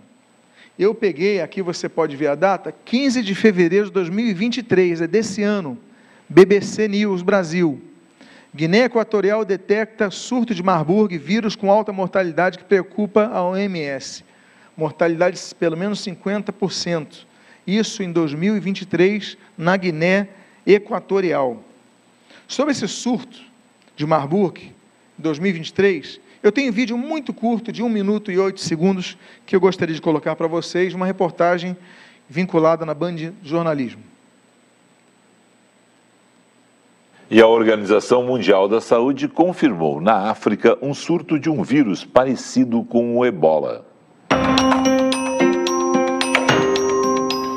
eu 0.78 0.94
peguei, 0.94 1.40
aqui 1.40 1.62
você 1.62 1.88
pode 1.88 2.14
ver 2.14 2.26
a 2.26 2.34
data, 2.34 2.74
15 2.84 3.22
de 3.22 3.34
fevereiro 3.34 3.86
de 3.86 3.92
2023, 3.92 5.00
é 5.00 5.06
desse 5.06 5.42
ano, 5.42 5.78
BBC 6.28 6.88
News 6.88 7.22
Brasil. 7.22 7.82
Guiné 8.54 8.84
Equatorial 8.84 9.46
detecta 9.46 10.10
surto 10.10 10.54
de 10.54 10.62
Marburg, 10.62 11.16
vírus 11.16 11.56
com 11.56 11.70
alta 11.70 11.90
mortalidade 11.90 12.58
que 12.58 12.64
preocupa 12.64 13.24
a 13.32 13.42
OMS. 13.42 14.22
Mortalidade 14.76 15.40
de 15.40 15.54
pelo 15.54 15.76
menos 15.76 16.04
50% 16.04 17.26
isso 17.66 18.02
em 18.02 18.12
2023, 18.12 19.38
na 19.56 19.76
Guiné 19.76 20.28
Equatorial. 20.66 21.62
Sobre 22.46 22.72
esse 22.72 22.86
surto 22.88 23.40
de 23.96 24.04
Marburg, 24.04 24.60
em 25.18 25.22
2023, 25.22 26.20
eu 26.42 26.50
tenho 26.50 26.70
um 26.70 26.74
vídeo 26.74 26.98
muito 26.98 27.32
curto, 27.32 27.70
de 27.70 27.82
1 27.82 27.88
minuto 27.88 28.30
e 28.32 28.38
8 28.38 28.60
segundos, 28.60 29.16
que 29.46 29.54
eu 29.54 29.60
gostaria 29.60 29.94
de 29.94 30.02
colocar 30.02 30.34
para 30.34 30.48
vocês, 30.48 30.92
uma 30.92 31.06
reportagem 31.06 31.76
vinculada 32.28 32.84
na 32.84 32.94
Band 32.94 33.32
Jornalismo. 33.42 34.11
E 37.34 37.40
a 37.40 37.46
Organização 37.46 38.22
Mundial 38.22 38.68
da 38.68 38.78
Saúde 38.78 39.26
confirmou 39.26 40.02
na 40.02 40.28
África 40.30 40.76
um 40.82 40.92
surto 40.92 41.38
de 41.38 41.48
um 41.48 41.62
vírus 41.62 42.04
parecido 42.04 42.84
com 42.84 43.16
o 43.16 43.24
ebola. 43.24 43.86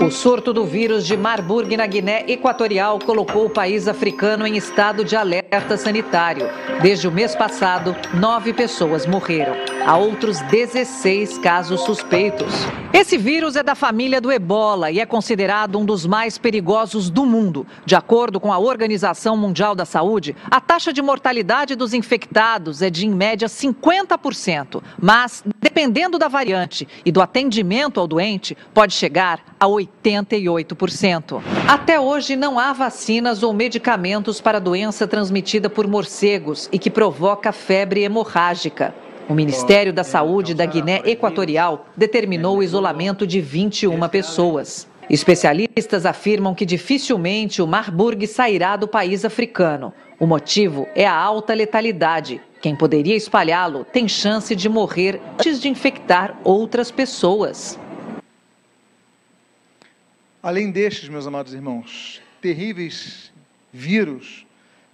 O 0.01 0.09
surto 0.09 0.53
do 0.53 0.63
vírus 0.63 1.05
de 1.05 1.17
Marburg 1.17 1.75
na 1.75 1.85
Guiné 1.85 2.23
Equatorial 2.25 3.00
colocou 3.00 3.47
o 3.47 3.50
país 3.50 3.85
africano 3.89 4.47
em 4.47 4.56
estado 4.56 5.04
de 5.04 5.17
alerta 5.17 5.75
sanitário. 5.75 6.47
Desde 6.81 7.10
o 7.10 7.12
mês 7.12 7.35
passado, 7.35 7.93
nove 8.13 8.54
pessoas 8.54 9.06
morreram. 9.06 9.75
Há 9.86 9.98
outros 9.98 10.42
16 10.42 11.38
casos 11.38 11.81
suspeitos. 11.81 12.52
Esse 12.92 13.17
vírus 13.17 13.56
é 13.56 13.62
da 13.62 13.75
família 13.75 14.19
do 14.19 14.31
ebola 14.31 14.90
e 14.90 15.00
é 15.00 15.06
considerado 15.06 15.77
um 15.77 15.86
dos 15.86 16.08
mais 16.08 16.40
perigosos 16.40 17.10
do 17.10 17.23
mundo. 17.23 17.67
De 17.86 17.96
acordo 17.96 18.40
com 18.40 18.52
a 18.52 18.58
Organização 18.58 19.38
Mundial 19.38 19.75
da 19.75 19.86
Saúde, 19.86 20.36
a 20.50 20.60
taxa 20.60 20.92
de 20.92 21.04
mortalidade 21.04 21.75
dos 21.75 21.94
infectados 21.94 22.81
é 22.81 22.90
de, 22.90 23.06
em 23.06 23.12
média, 23.12 23.48
50%. 23.48 24.81
Mas, 25.00 25.44
dependendo 25.62 26.17
da 26.17 26.27
variante 26.27 26.88
e 27.06 27.12
do 27.12 27.21
atendimento 27.21 28.00
ao 28.00 28.08
doente, 28.08 28.58
pode 28.73 28.94
chegar 28.94 29.40
a 29.60 29.67
80%. 29.67 29.96
88%. 30.25 31.42
Até 31.67 32.00
hoje 32.00 32.36
não 32.36 32.58
há 32.60 32.73
vacinas 32.73 33.44
ou 33.44 33.54
medicamentos 33.54 34.42
para 34.42 34.58
a 34.58 34.62
doença 34.62 35.08
transmitida 35.08 35.69
por 35.69 35.88
morcegos 35.88 36.69
e 36.71 36.79
que 36.79 36.90
provoca 36.90 37.52
febre 37.52 38.04
hemorrágica. 38.04 38.94
O 39.28 39.34
Ministério 39.34 39.92
da 39.92 40.04
Saúde 40.04 40.54
da 40.54 40.67
Guiné 40.67 41.02
Equatorial 41.04 41.88
determinou 41.98 42.58
o 42.58 42.63
isolamento 42.63 43.26
de 43.26 43.42
21 43.42 44.08
pessoas. 44.08 44.88
Especialistas 45.10 46.06
afirmam 46.06 46.54
que 46.54 46.63
dificilmente 46.63 47.60
o 47.60 47.65
Marburg 47.65 48.28
sairá 48.28 48.76
do 48.76 48.88
país 48.88 49.26
africano. 49.26 49.92
O 50.19 50.28
motivo 50.28 50.88
é 50.94 51.08
a 51.08 51.15
alta 51.15 51.56
letalidade. 51.56 52.40
Quem 52.62 52.76
poderia 52.76 53.15
espalhá-lo 53.15 53.84
tem 53.84 54.08
chance 54.08 54.56
de 54.56 54.69
morrer 54.69 55.19
antes 55.34 55.60
de 55.60 55.69
infectar 55.69 56.40
outras 56.44 56.92
pessoas. 56.92 57.80
Além 60.42 60.69
destes, 60.69 61.10
meus 61.10 61.26
amados 61.26 61.52
irmãos, 61.52 62.21
terríveis 62.40 63.32
vírus 63.73 64.46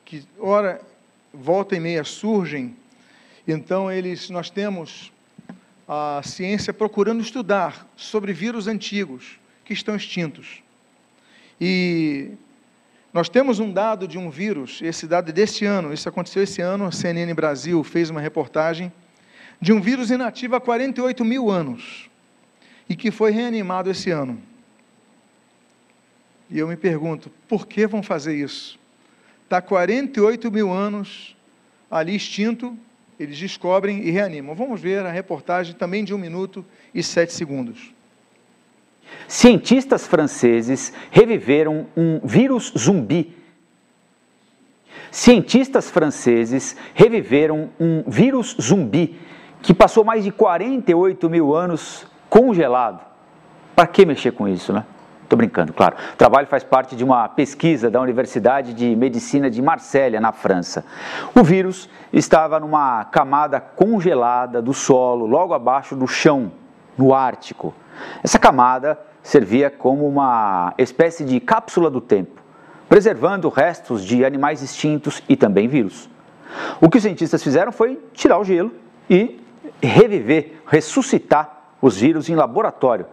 que, 0.05 0.23
ora, 0.39 0.79
volta 1.33 1.75
e 1.75 1.79
meia 1.81 2.05
surgem 2.05 2.75
então, 3.51 3.91
eles, 3.91 4.29
nós 4.29 4.49
temos 4.49 5.11
a 5.87 6.21
ciência 6.23 6.73
procurando 6.73 7.21
estudar 7.21 7.87
sobre 7.95 8.33
vírus 8.33 8.67
antigos 8.67 9.39
que 9.65 9.73
estão 9.73 9.95
extintos. 9.95 10.63
E 11.59 12.31
nós 13.13 13.27
temos 13.27 13.59
um 13.59 13.71
dado 13.71 14.07
de 14.07 14.17
um 14.17 14.29
vírus, 14.29 14.81
esse 14.81 15.05
dado 15.05 15.29
é 15.29 15.33
deste 15.33 15.65
ano, 15.65 15.93
isso 15.93 16.07
aconteceu 16.07 16.41
esse 16.43 16.61
ano, 16.61 16.85
a 16.85 16.91
CNN 16.91 17.33
Brasil 17.33 17.83
fez 17.83 18.09
uma 18.09 18.21
reportagem, 18.21 18.91
de 19.59 19.73
um 19.73 19.81
vírus 19.81 20.09
inativo 20.09 20.55
há 20.55 20.61
48 20.61 21.25
mil 21.25 21.49
anos 21.51 22.09
e 22.87 22.95
que 22.95 23.11
foi 23.11 23.31
reanimado 23.31 23.89
esse 23.89 24.09
ano. 24.09 24.41
E 26.49 26.57
eu 26.57 26.67
me 26.67 26.75
pergunto, 26.75 27.29
por 27.47 27.67
que 27.67 27.85
vão 27.85 28.01
fazer 28.01 28.35
isso? 28.35 28.79
Está 29.43 29.61
48 29.61 30.49
mil 30.49 30.71
anos 30.71 31.35
ali 31.89 32.15
extinto 32.15 32.77
eles 33.23 33.37
descobrem 33.37 33.99
e 33.99 34.11
reanimam. 34.11 34.55
Vamos 34.55 34.81
ver 34.81 35.05
a 35.05 35.11
reportagem 35.11 35.75
também 35.75 36.03
de 36.03 36.13
um 36.13 36.17
minuto 36.17 36.65
e 36.93 37.03
sete 37.03 37.33
segundos. 37.33 37.93
Cientistas 39.27 40.07
franceses 40.07 40.93
reviveram 41.09 41.87
um 41.95 42.19
vírus 42.23 42.73
zumbi. 42.77 43.35
Cientistas 45.11 45.89
franceses 45.89 46.75
reviveram 46.93 47.69
um 47.79 48.03
vírus 48.07 48.55
zumbi 48.61 49.17
que 49.61 49.73
passou 49.73 50.03
mais 50.03 50.23
de 50.23 50.31
48 50.31 51.29
mil 51.29 51.53
anos 51.53 52.05
congelado. 52.29 53.05
Para 53.75 53.87
que 53.87 54.05
mexer 54.05 54.31
com 54.31 54.47
isso, 54.47 54.73
né? 54.73 54.85
Estou 55.31 55.37
brincando, 55.37 55.71
claro. 55.71 55.95
O 56.13 56.17
trabalho 56.17 56.45
faz 56.45 56.61
parte 56.61 56.93
de 56.93 57.05
uma 57.05 57.29
pesquisa 57.29 57.89
da 57.89 58.01
Universidade 58.01 58.73
de 58.73 58.93
Medicina 58.97 59.49
de 59.49 59.61
Marselha, 59.61 60.19
na 60.19 60.33
França. 60.33 60.83
O 61.33 61.41
vírus 61.41 61.89
estava 62.11 62.59
numa 62.59 63.05
camada 63.05 63.57
congelada 63.61 64.61
do 64.61 64.73
solo, 64.73 65.25
logo 65.25 65.53
abaixo 65.53 65.95
do 65.95 66.05
chão, 66.05 66.51
no 66.97 67.13
Ártico. 67.13 67.73
Essa 68.21 68.37
camada 68.37 68.99
servia 69.23 69.69
como 69.69 70.05
uma 70.05 70.73
espécie 70.77 71.23
de 71.23 71.39
cápsula 71.39 71.89
do 71.89 72.01
tempo, 72.01 72.41
preservando 72.89 73.47
restos 73.47 74.03
de 74.03 74.25
animais 74.25 74.61
extintos 74.61 75.23
e 75.29 75.37
também 75.37 75.65
vírus. 75.65 76.09
O 76.81 76.89
que 76.89 76.97
os 76.97 77.03
cientistas 77.03 77.41
fizeram 77.41 77.71
foi 77.71 77.97
tirar 78.11 78.37
o 78.37 78.43
gelo 78.43 78.73
e 79.09 79.39
reviver, 79.81 80.61
ressuscitar 80.67 81.69
os 81.81 81.95
vírus 81.95 82.27
em 82.27 82.35
laboratório 82.35 83.05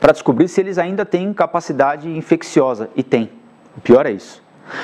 para 0.00 0.12
descobrir 0.12 0.48
se 0.48 0.60
eles 0.60 0.78
ainda 0.78 1.04
têm 1.04 1.32
capacidade 1.32 2.08
infecciosa. 2.08 2.90
E 2.94 3.02
tem. 3.02 3.30
O 3.76 3.80
pior 3.80 4.06
é 4.06 4.10
isso. 4.10 4.42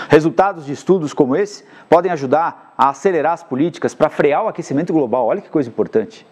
Resultados 0.09 0.65
de 0.65 0.73
estudos 0.73 1.13
como 1.13 1.35
esse 1.37 1.65
podem 1.89 2.11
ajudar 2.13 2.75
a 2.77 2.89
acelerar 2.89 3.33
as 3.33 3.43
políticas 3.43 3.95
para 3.95 4.09
frear 4.09 4.45
o 4.45 4.49
aquecimento 4.49 4.93
global. 4.93 5.27
Olha 5.27 5.41
que 5.41 5.49
coisa 5.49 5.69
importante. 5.69 6.27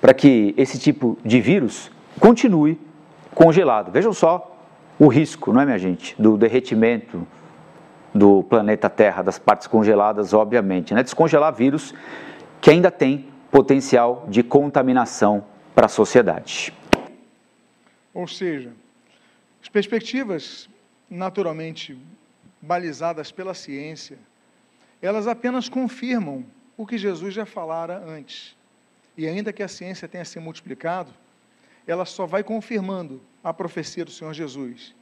Para 0.00 0.14
que 0.14 0.54
esse 0.56 0.78
tipo 0.78 1.18
de 1.24 1.40
vírus 1.40 1.90
continue 2.20 2.80
congelado. 3.34 3.90
Vejam 3.90 4.12
só 4.12 4.56
o 4.98 5.08
risco, 5.08 5.52
não 5.52 5.60
é, 5.60 5.64
minha 5.64 5.78
gente, 5.78 6.20
do 6.20 6.36
derretimento 6.36 7.26
do 8.14 8.42
planeta 8.44 8.88
Terra, 8.88 9.22
das 9.22 9.38
partes 9.38 9.66
congeladas, 9.66 10.32
obviamente. 10.32 10.94
Né? 10.94 11.02
Descongelar 11.02 11.52
vírus 11.52 11.94
que 12.60 12.70
ainda 12.70 12.90
tem 12.90 13.26
potencial 13.50 14.24
de 14.28 14.42
contaminação 14.42 15.44
para 15.74 15.86
a 15.86 15.88
sociedade. 15.88 16.72
Ou 18.18 18.26
seja, 18.26 18.72
as 19.62 19.68
perspectivas 19.68 20.68
naturalmente 21.08 21.96
balizadas 22.60 23.30
pela 23.30 23.54
ciência, 23.54 24.18
elas 25.00 25.28
apenas 25.28 25.68
confirmam 25.68 26.44
o 26.76 26.84
que 26.84 26.98
Jesus 26.98 27.32
já 27.32 27.46
falara 27.46 27.96
antes. 28.04 28.56
E 29.16 29.24
ainda 29.24 29.52
que 29.52 29.62
a 29.62 29.68
ciência 29.68 30.08
tenha 30.08 30.24
se 30.24 30.36
multiplicado, 30.40 31.14
ela 31.86 32.04
só 32.04 32.26
vai 32.26 32.42
confirmando 32.42 33.22
a 33.42 33.54
profecia 33.54 34.04
do 34.04 34.10
Senhor 34.10 34.34
Jesus, 34.34 34.96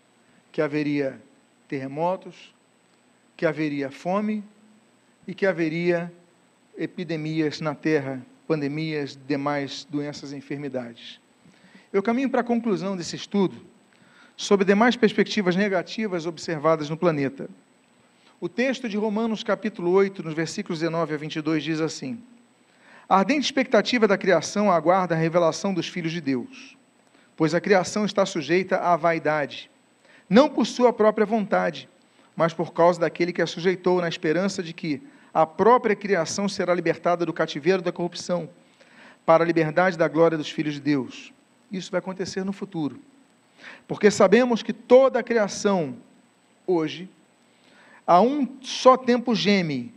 que 0.52 0.60
haveria 0.60 1.18
terremotos, 1.66 2.54
que 3.34 3.46
haveria 3.46 3.90
fome 3.90 4.44
e 5.26 5.34
que 5.34 5.46
haveria 5.46 6.12
epidemias 6.76 7.62
na 7.62 7.74
terra, 7.74 8.20
pandemias, 8.46 9.18
demais 9.26 9.86
doenças 9.86 10.32
e 10.32 10.36
enfermidades. 10.36 11.18
Eu 11.96 12.02
caminho 12.02 12.28
para 12.28 12.42
a 12.42 12.44
conclusão 12.44 12.94
desse 12.94 13.16
estudo 13.16 13.56
sobre 14.36 14.66
demais 14.66 14.96
perspectivas 14.96 15.56
negativas 15.56 16.26
observadas 16.26 16.90
no 16.90 16.96
planeta. 16.98 17.48
O 18.38 18.50
texto 18.50 18.86
de 18.86 18.98
Romanos, 18.98 19.42
capítulo 19.42 19.90
8, 19.92 20.22
nos 20.22 20.34
versículos 20.34 20.80
19 20.80 21.14
a 21.14 21.16
22, 21.16 21.64
diz 21.64 21.80
assim: 21.80 22.22
A 23.08 23.16
ardente 23.20 23.46
expectativa 23.46 24.06
da 24.06 24.18
criação 24.18 24.70
aguarda 24.70 25.14
a 25.14 25.18
revelação 25.18 25.72
dos 25.72 25.88
filhos 25.88 26.12
de 26.12 26.20
Deus, 26.20 26.76
pois 27.34 27.54
a 27.54 27.62
criação 27.62 28.04
está 28.04 28.26
sujeita 28.26 28.76
à 28.76 28.94
vaidade, 28.94 29.70
não 30.28 30.50
por 30.50 30.66
sua 30.66 30.92
própria 30.92 31.24
vontade, 31.24 31.88
mas 32.36 32.52
por 32.52 32.74
causa 32.74 33.00
daquele 33.00 33.32
que 33.32 33.40
a 33.40 33.46
sujeitou, 33.46 34.02
na 34.02 34.08
esperança 34.10 34.62
de 34.62 34.74
que 34.74 35.02
a 35.32 35.46
própria 35.46 35.96
criação 35.96 36.46
será 36.46 36.74
libertada 36.74 37.24
do 37.24 37.32
cativeiro 37.32 37.80
da 37.80 37.90
corrupção, 37.90 38.50
para 39.24 39.42
a 39.42 39.46
liberdade 39.46 39.96
da 39.96 40.06
glória 40.08 40.36
dos 40.36 40.50
filhos 40.50 40.74
de 40.74 40.80
Deus. 40.80 41.34
Isso 41.70 41.90
vai 41.90 41.98
acontecer 41.98 42.44
no 42.44 42.52
futuro. 42.52 43.00
Porque 43.86 44.10
sabemos 44.10 44.62
que 44.62 44.72
toda 44.72 45.18
a 45.18 45.22
criação, 45.22 45.96
hoje, 46.66 47.08
a 48.06 48.20
um 48.20 48.58
só 48.60 48.96
tempo 48.96 49.34
geme 49.34 49.92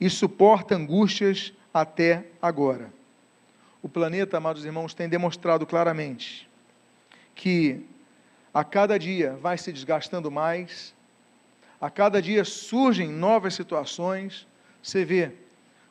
e 0.00 0.10
suporta 0.10 0.74
angústias 0.74 1.52
até 1.72 2.26
agora. 2.40 2.92
O 3.82 3.88
planeta, 3.88 4.36
amados 4.36 4.64
irmãos, 4.64 4.94
tem 4.94 5.08
demonstrado 5.08 5.66
claramente 5.66 6.48
que 7.34 7.84
a 8.52 8.62
cada 8.62 8.98
dia 8.98 9.38
vai 9.40 9.56
se 9.56 9.72
desgastando 9.72 10.30
mais, 10.30 10.94
a 11.80 11.90
cada 11.90 12.20
dia 12.20 12.44
surgem 12.44 13.08
novas 13.08 13.54
situações. 13.54 14.46
Você 14.82 15.04
vê, 15.04 15.32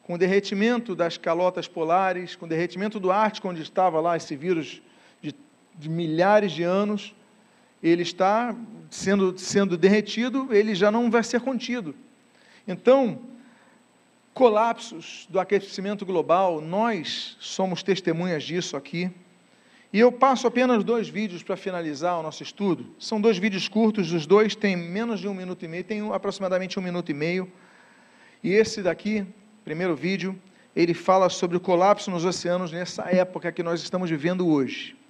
com 0.04 0.14
o 0.14 0.18
derretimento 0.18 0.96
das 0.96 1.18
calotas 1.18 1.68
polares, 1.68 2.36
com 2.36 2.46
o 2.46 2.50
derretimento 2.50 3.00
do 3.00 3.12
Ártico, 3.12 3.50
onde 3.50 3.62
estava 3.62 4.00
lá 4.00 4.16
esse 4.16 4.36
vírus 4.36 4.82
de 5.82 5.90
milhares 5.90 6.52
de 6.52 6.62
anos, 6.62 7.16
ele 7.82 8.04
está 8.04 8.56
sendo, 8.92 9.36
sendo 9.38 9.76
derretido, 9.76 10.48
ele 10.52 10.76
já 10.76 10.92
não 10.92 11.10
vai 11.10 11.24
ser 11.24 11.42
contido. 11.42 11.96
Então, 12.68 13.20
colapsos 14.32 15.28
do 15.28 15.40
aquecimento 15.40 16.06
global, 16.06 16.62
nós 16.62 17.36
somos 17.40 17.82
testemunhas 17.82 18.44
disso 18.44 18.78
aqui. 18.78 19.10
E 19.92 20.00
eu 20.00 20.12
passo 20.12 20.46
apenas 20.46 20.84
dois 20.84 21.10
vídeos 21.10 21.42
para 21.42 21.58
finalizar 21.58 22.20
o 22.20 22.24
nosso 22.24 22.44
estudo. 22.44 22.86
São 23.00 23.20
dois 23.20 23.40
vídeos 23.40 23.68
curtos, 23.68 24.14
os 24.14 24.28
dois 24.28 24.56
têm 24.56 24.76
menos 24.76 25.20
de 25.20 25.28
um 25.28 25.34
minuto 25.34 25.66
e 25.66 25.68
meio, 25.68 25.84
tem 25.84 26.14
aproximadamente 26.14 26.78
um 26.80 26.82
minuto 26.84 27.10
e 27.10 27.14
meio. 27.16 27.52
E 28.44 28.52
esse 28.52 28.84
daqui, 28.84 29.26
primeiro 29.66 29.96
vídeo, 29.96 30.40
ele 30.76 30.94
fala 30.94 31.28
sobre 31.28 31.58
o 31.58 31.60
colapso 31.60 32.12
nos 32.12 32.24
oceanos 32.24 32.72
nessa 32.72 33.04
época 33.10 33.52
que 33.52 33.64
nós 33.64 33.82
estamos 33.82 34.10
vivendo 34.10 34.48
hoje. 34.48 35.01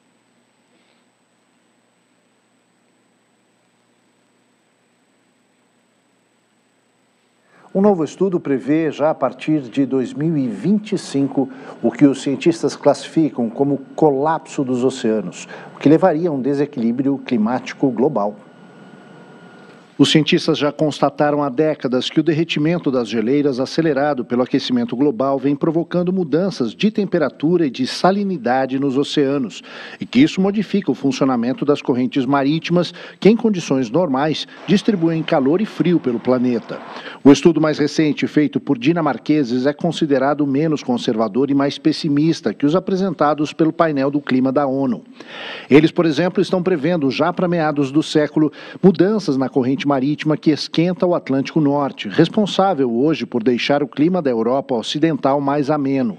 Um 7.73 7.79
novo 7.79 8.03
estudo 8.03 8.37
prevê, 8.37 8.91
já 8.91 9.11
a 9.11 9.15
partir 9.15 9.61
de 9.61 9.85
2025, 9.85 11.47
o 11.81 11.89
que 11.89 12.05
os 12.05 12.21
cientistas 12.21 12.75
classificam 12.75 13.49
como 13.49 13.79
colapso 13.95 14.61
dos 14.61 14.83
oceanos, 14.83 15.47
o 15.73 15.79
que 15.79 15.87
levaria 15.87 16.27
a 16.27 16.33
um 16.33 16.41
desequilíbrio 16.41 17.17
climático 17.17 17.89
global. 17.89 18.35
Os 20.01 20.09
cientistas 20.09 20.57
já 20.57 20.71
constataram 20.71 21.43
há 21.43 21.49
décadas 21.49 22.09
que 22.09 22.19
o 22.19 22.23
derretimento 22.23 22.89
das 22.89 23.07
geleiras, 23.07 23.59
acelerado 23.59 24.25
pelo 24.25 24.41
aquecimento 24.41 24.95
global, 24.95 25.37
vem 25.37 25.55
provocando 25.55 26.11
mudanças 26.11 26.73
de 26.73 26.89
temperatura 26.89 27.67
e 27.67 27.69
de 27.69 27.85
salinidade 27.85 28.79
nos 28.79 28.97
oceanos, 28.97 29.61
e 29.99 30.05
que 30.07 30.19
isso 30.19 30.41
modifica 30.41 30.89
o 30.89 30.95
funcionamento 30.95 31.63
das 31.63 31.83
correntes 31.83 32.25
marítimas, 32.25 32.91
que 33.19 33.29
em 33.29 33.37
condições 33.37 33.91
normais 33.91 34.47
distribuem 34.65 35.21
calor 35.21 35.61
e 35.61 35.67
frio 35.67 35.99
pelo 35.99 36.19
planeta. 36.19 36.79
O 37.23 37.31
estudo 37.31 37.61
mais 37.61 37.77
recente, 37.77 38.25
feito 38.25 38.59
por 38.59 38.79
dinamarqueses, 38.79 39.67
é 39.67 39.73
considerado 39.73 40.47
menos 40.47 40.81
conservador 40.81 41.51
e 41.51 41.53
mais 41.53 41.77
pessimista 41.77 42.55
que 42.55 42.65
os 42.65 42.75
apresentados 42.75 43.53
pelo 43.53 43.71
painel 43.71 44.09
do 44.09 44.19
clima 44.19 44.51
da 44.51 44.65
ONU. 44.65 45.03
Eles, 45.69 45.91
por 45.91 46.07
exemplo, 46.07 46.41
estão 46.41 46.63
prevendo, 46.63 47.11
já 47.11 47.31
para 47.31 47.47
meados 47.47 47.91
do 47.91 48.01
século, 48.01 48.51
mudanças 48.81 49.37
na 49.37 49.47
corrente 49.47 49.90
marítima 49.91 50.37
que 50.37 50.51
esquenta 50.51 51.05
o 51.05 51.13
Atlântico 51.13 51.59
Norte, 51.59 52.07
responsável 52.07 52.89
hoje 52.89 53.25
por 53.25 53.43
deixar 53.43 53.83
o 53.83 53.87
clima 53.89 54.21
da 54.21 54.29
Europa 54.29 54.73
Ocidental 54.73 55.41
mais 55.41 55.69
ameno. 55.69 56.17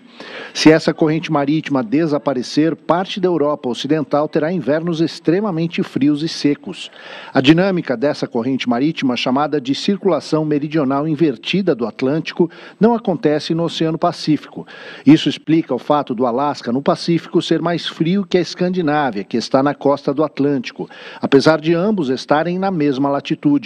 Se 0.53 0.70
essa 0.70 0.93
corrente 0.93 1.33
marítima 1.33 1.83
desaparecer, 1.83 2.77
parte 2.77 3.18
da 3.18 3.29
Europa 3.29 3.70
Ocidental 3.70 4.29
terá 4.29 4.53
invernos 4.53 5.01
extremamente 5.01 5.83
frios 5.83 6.23
e 6.23 6.29
secos. 6.29 6.91
A 7.33 7.41
dinâmica 7.41 7.97
dessa 7.97 8.27
corrente 8.27 8.68
marítima, 8.68 9.16
chamada 9.16 9.59
de 9.59 9.75
circulação 9.75 10.45
meridional 10.45 11.09
invertida 11.09 11.75
do 11.75 11.87
Atlântico, 11.87 12.51
não 12.79 12.95
acontece 12.95 13.55
no 13.55 13.62
Oceano 13.62 13.97
Pacífico. 13.97 14.66
Isso 15.07 15.31
explica 15.31 15.75
o 15.75 15.79
fato 15.79 16.14
do 16.14 16.27
Alasca, 16.27 16.70
no 16.70 16.83
Pacífico, 16.83 17.41
ser 17.41 17.62
mais 17.62 17.87
frio 17.87 18.27
que 18.27 18.37
a 18.37 18.41
Escandinávia, 18.43 19.25
que 19.25 19.39
está 19.39 19.62
na 19.62 19.75
costa 19.75 20.12
do 20.12 20.23
Atlântico, 20.23 20.91
apesar 21.23 21.59
de 21.59 21.73
ambos 21.73 22.11
estarem 22.11 22.59
na 22.59 22.70
mesma 22.70 23.09
latitude 23.09 23.61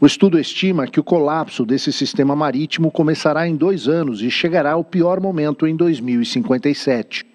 O 0.00 0.06
estudo 0.06 0.38
estima 0.38 0.86
que 0.86 1.00
o 1.00 1.04
colapso 1.04 1.64
desse 1.64 1.92
sistema 1.92 2.34
marítimo 2.34 2.90
começará 2.90 3.46
em 3.46 3.56
dois 3.56 3.88
anos 3.88 4.22
e 4.22 4.30
chegará 4.30 4.72
ao 4.72 4.84
pior 4.84 5.20
momento 5.20 5.66
em 5.66 5.76
2057. 5.76 7.26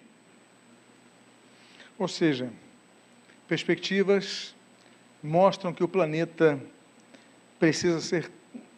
Ou 2.00 2.08
seja, 2.08 2.50
perspectivas 3.48 4.56
mostram 5.24 5.74
que 5.74 5.84
o 5.84 5.88
planeta 5.88 6.60
precisa 7.60 8.00
ser 8.00 8.32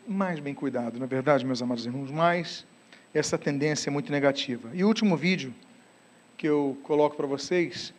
mais 0.07 0.39
bem 0.39 0.53
cuidado, 0.53 0.97
na 0.97 1.05
é 1.05 1.07
verdade, 1.07 1.45
meus 1.45 1.61
amados 1.61 1.85
irmãos, 1.85 2.09
mas 2.09 2.65
essa 3.13 3.37
tendência 3.37 3.89
é 3.89 3.91
muito 3.91 4.11
negativa. 4.11 4.69
E 4.73 4.83
o 4.83 4.87
último 4.87 5.15
vídeo 5.15 5.53
que 6.37 6.47
eu 6.47 6.77
coloco 6.83 7.15
para 7.15 7.27
vocês 7.27 7.93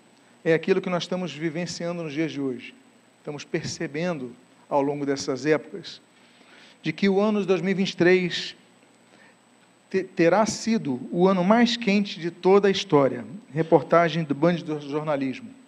é 0.44 0.54
aquilo 0.54 0.80
que 0.80 0.88
nós 0.88 1.04
estamos 1.04 1.32
vivenciando 1.32 2.02
nos 2.02 2.12
dias 2.12 2.32
de 2.32 2.40
hoje. 2.40 2.74
Estamos 3.18 3.44
percebendo 3.44 4.34
ao 4.70 4.80
longo 4.80 5.04
dessas 5.04 5.44
épocas, 5.44 6.00
de 6.82 6.92
que 6.92 7.08
o 7.08 7.20
ano 7.20 7.40
de 7.40 7.46
2023 7.46 8.56
terá 10.14 10.46
sido 10.46 11.00
o 11.10 11.26
ano 11.26 11.42
mais 11.42 11.76
quente 11.76 12.20
de 12.20 12.30
toda 12.30 12.68
a 12.68 12.70
história. 12.70 13.24
Reportagem 13.52 14.22
do 14.22 14.34
Band 14.34 14.54
do 14.56 14.80
Jornalismo. 14.80 15.59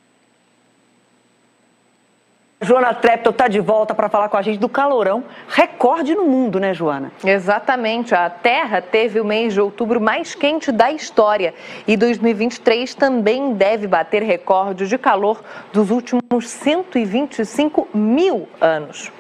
Joana 2.62 2.94
Trepton 2.94 3.30
está 3.30 3.48
de 3.48 3.58
volta 3.58 3.92
para 3.92 4.08
falar 4.08 4.28
com 4.28 4.36
a 4.36 4.42
gente 4.42 4.58
do 4.58 4.68
calorão, 4.68 5.24
recorde 5.48 6.14
no 6.14 6.24
mundo, 6.24 6.60
né, 6.60 6.72
Joana? 6.72 7.10
Exatamente. 7.24 8.14
A 8.14 8.30
Terra 8.30 8.80
teve 8.80 9.20
o 9.20 9.24
mês 9.24 9.52
de 9.52 9.60
outubro 9.60 10.00
mais 10.00 10.36
quente 10.36 10.70
da 10.70 10.92
história 10.92 11.54
e 11.88 11.96
2023 11.96 12.94
também 12.94 13.54
deve 13.54 13.88
bater 13.88 14.22
recorde 14.22 14.86
de 14.86 14.96
calor 14.96 15.42
dos 15.72 15.90
últimos 15.90 16.48
125 16.48 17.88
mil 17.92 18.48
anos. 18.60 19.10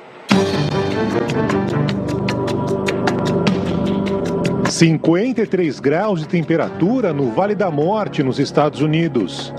53 4.70 5.80
graus 5.80 6.20
de 6.20 6.28
temperatura 6.28 7.12
no 7.12 7.30
Vale 7.32 7.56
da 7.56 7.70
Morte, 7.70 8.22
nos 8.22 8.38
Estados 8.38 8.80
Unidos. 8.80 9.52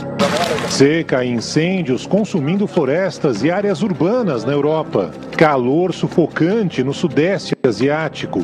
Seca 0.69 1.23
e 1.23 1.29
incêndios 1.29 2.05
consumindo 2.05 2.65
florestas 2.65 3.43
e 3.43 3.51
áreas 3.51 3.83
urbanas 3.83 4.43
na 4.43 4.53
Europa. 4.53 5.11
Calor 5.37 5.93
sufocante 5.93 6.83
no 6.83 6.93
Sudeste 6.93 7.55
Asiático. 7.63 8.39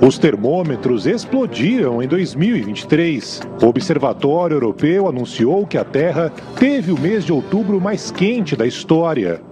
Os 0.00 0.16
termômetros 0.16 1.06
explodiram 1.06 2.02
em 2.02 2.08
2023. 2.08 3.42
O 3.62 3.66
Observatório 3.66 4.54
Europeu 4.54 5.06
anunciou 5.06 5.66
que 5.66 5.76
a 5.76 5.84
Terra 5.84 6.32
teve 6.58 6.90
o 6.90 6.98
mês 6.98 7.24
de 7.26 7.32
outubro 7.32 7.78
mais 7.78 8.10
quente 8.10 8.56
da 8.56 8.66
história. 8.66 9.42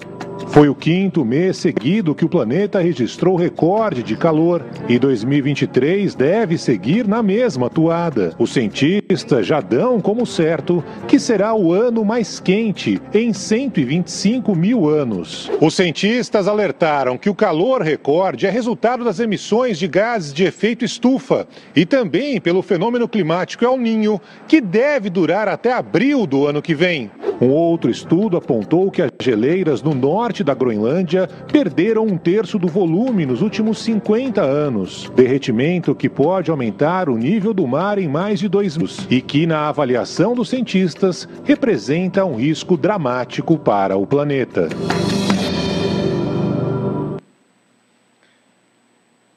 Foi 0.46 0.68
o 0.68 0.74
quinto 0.74 1.24
mês 1.24 1.58
seguido 1.58 2.14
que 2.14 2.24
o 2.24 2.28
planeta 2.28 2.80
registrou 2.80 3.36
recorde 3.36 4.02
de 4.02 4.16
calor 4.16 4.64
e 4.88 4.98
2023 4.98 6.14
deve 6.14 6.56
seguir 6.56 7.06
na 7.06 7.22
mesma 7.22 7.68
toada. 7.68 8.34
Os 8.38 8.52
cientistas 8.52 9.46
já 9.46 9.60
dão 9.60 10.00
como 10.00 10.24
certo 10.24 10.82
que 11.06 11.18
será 11.18 11.54
o 11.54 11.72
ano 11.72 12.04
mais 12.04 12.40
quente 12.40 13.00
em 13.12 13.32
125 13.32 14.54
mil 14.54 14.88
anos. 14.88 15.50
Os 15.60 15.74
cientistas 15.74 16.48
alertaram 16.48 17.18
que 17.18 17.30
o 17.30 17.34
calor 17.34 17.82
recorde 17.82 18.46
é 18.46 18.50
resultado 18.50 19.04
das 19.04 19.20
emissões 19.20 19.78
de 19.78 19.86
gases 19.86 20.32
de 20.32 20.44
efeito 20.44 20.84
estufa 20.84 21.46
e 21.76 21.84
também 21.84 22.40
pelo 22.40 22.62
fenômeno 22.62 23.08
climático 23.08 23.64
El 23.64 23.76
Ninho, 23.76 24.20
que 24.46 24.60
deve 24.60 25.10
durar 25.10 25.48
até 25.48 25.72
abril 25.72 26.26
do 26.26 26.46
ano 26.46 26.62
que 26.62 26.74
vem. 26.74 27.10
Um 27.40 27.50
outro 27.50 27.88
estudo 27.88 28.36
apontou 28.36 28.90
que 28.90 29.00
as 29.00 29.12
geleiras 29.20 29.80
no 29.80 29.94
norte 29.94 30.27
da 30.28 30.52
Groenlândia 30.52 31.26
perderam 31.50 32.04
um 32.04 32.18
terço 32.18 32.58
do 32.58 32.68
volume 32.68 33.24
nos 33.24 33.40
últimos 33.40 33.78
50 33.78 34.42
anos. 34.42 35.10
Derretimento 35.16 35.94
que 35.94 36.08
pode 36.08 36.50
aumentar 36.50 37.08
o 37.08 37.16
nível 37.16 37.54
do 37.54 37.66
mar 37.66 37.98
em 37.98 38.06
mais 38.06 38.38
de 38.38 38.46
dois 38.46 38.76
anos 38.76 39.06
e 39.10 39.22
que, 39.22 39.46
na 39.46 39.68
avaliação 39.68 40.34
dos 40.34 40.50
cientistas, 40.50 41.26
representa 41.44 42.24
um 42.24 42.36
risco 42.36 42.76
dramático 42.76 43.56
para 43.56 43.96
o 43.96 44.06
planeta. 44.06 44.68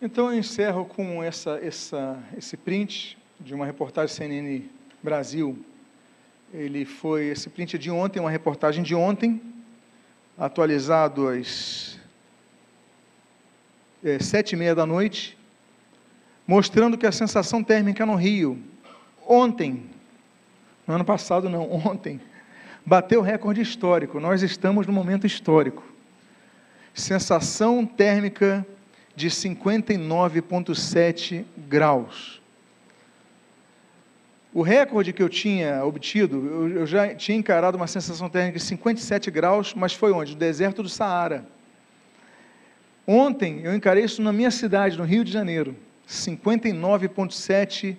Então 0.02 0.32
eu 0.32 0.38
encerro 0.38 0.84
com 0.84 1.24
essa, 1.24 1.60
essa, 1.64 2.18
esse 2.38 2.58
print 2.58 3.18
de 3.40 3.54
uma 3.54 3.66
reportagem 3.66 4.14
CNN 4.14 4.62
Brasil 5.02 5.58
ele 6.54 6.84
foi, 6.84 7.28
esse 7.28 7.50
print 7.50 7.76
é 7.76 7.80
de 7.80 7.90
ontem, 7.90 8.20
uma 8.20 8.30
reportagem 8.30 8.84
de 8.84 8.94
ontem, 8.94 9.42
atualizado 10.42 11.28
às 11.28 11.98
é, 14.04 14.18
sete 14.18 14.54
e 14.54 14.56
meia 14.56 14.74
da 14.74 14.88
noite, 14.88 15.38
mostrando 16.48 16.98
que 16.98 17.06
a 17.06 17.12
sensação 17.12 17.64
térmica 17.64 18.08
no 18.08 18.16
Rio, 18.16 18.58
ontem, 19.28 19.86
no 20.88 20.96
ano 20.96 21.06
passado 21.06 21.48
não, 21.48 21.70
ontem, 21.86 22.20
bateu 22.84 23.22
recorde 23.22 23.62
histórico. 23.62 24.20
Nós 24.20 24.42
estamos 24.42 24.88
no 24.88 24.94
momento 24.94 25.28
histórico. 25.28 25.84
Sensação 26.92 27.86
térmica 27.86 28.66
de 29.16 29.30
59,7 29.30 31.46
graus. 31.56 32.41
O 34.54 34.62
recorde 34.62 35.14
que 35.14 35.24
eu 35.24 35.30
tinha 35.30 35.86
obtido, 35.86 36.46
eu, 36.46 36.80
eu, 36.80 36.86
já 36.86 37.16
tinha 37.16 37.38
encarado 37.38 37.78
uma 37.78 37.88
sensação 37.88 38.30
térmica 38.30 38.60
de 38.60 38.66
57 38.66 39.32
graus, 39.32 39.74
mas 39.74 39.94
foi 39.94 40.12
onde? 40.12 40.34
No 40.34 40.40
deserto 40.40 40.84
do 40.84 40.90
Saara. 40.90 41.46
Ontem 43.08 43.62
eu 43.64 43.74
encarei 43.74 44.04
isso 44.04 44.22
na 44.22 44.34
minha 44.34 44.52
cidade, 44.52 44.98
no 44.98 45.06
Rio 45.06 45.24
de 45.24 45.32
Janeiro, 45.32 45.76
59,7 46.08 47.96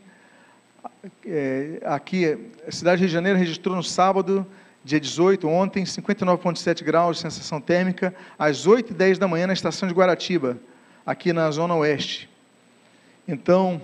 é, 1.26 1.80
aqui, 1.84 2.38
a 2.66 2.70
cidade 2.70 2.98
do 2.98 3.00
Rio 3.00 3.09
de 3.09 3.14
Janeiro 3.14 3.38
registrou 3.38 3.74
no 3.74 3.82
sábado, 3.82 4.46
dia 4.84 5.00
18, 5.00 5.48
ontem, 5.48 5.84
59,7 5.84 6.84
graus 6.84 7.16
de 7.16 7.22
sensação 7.22 7.61
térmica, 7.61 8.14
às 8.38 8.66
8 8.66 8.90
e 8.90 8.94
10 8.94 9.18
da 9.18 9.26
manhã 9.26 9.46
na 9.46 9.53
estação 9.53 9.88
de 9.88 9.94
Guaratiba, 9.94 10.59
aqui 11.07 11.32
na 11.32 11.50
Zona 11.50 11.74
Oeste. 11.76 12.28
Então, 13.26 13.80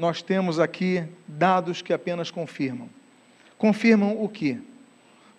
nós 0.00 0.22
temos 0.22 0.58
aqui 0.58 1.04
dados 1.28 1.82
que 1.82 1.92
apenas 1.92 2.30
confirmam. 2.30 2.88
Confirmam 3.58 4.24
o 4.24 4.30
que? 4.30 4.58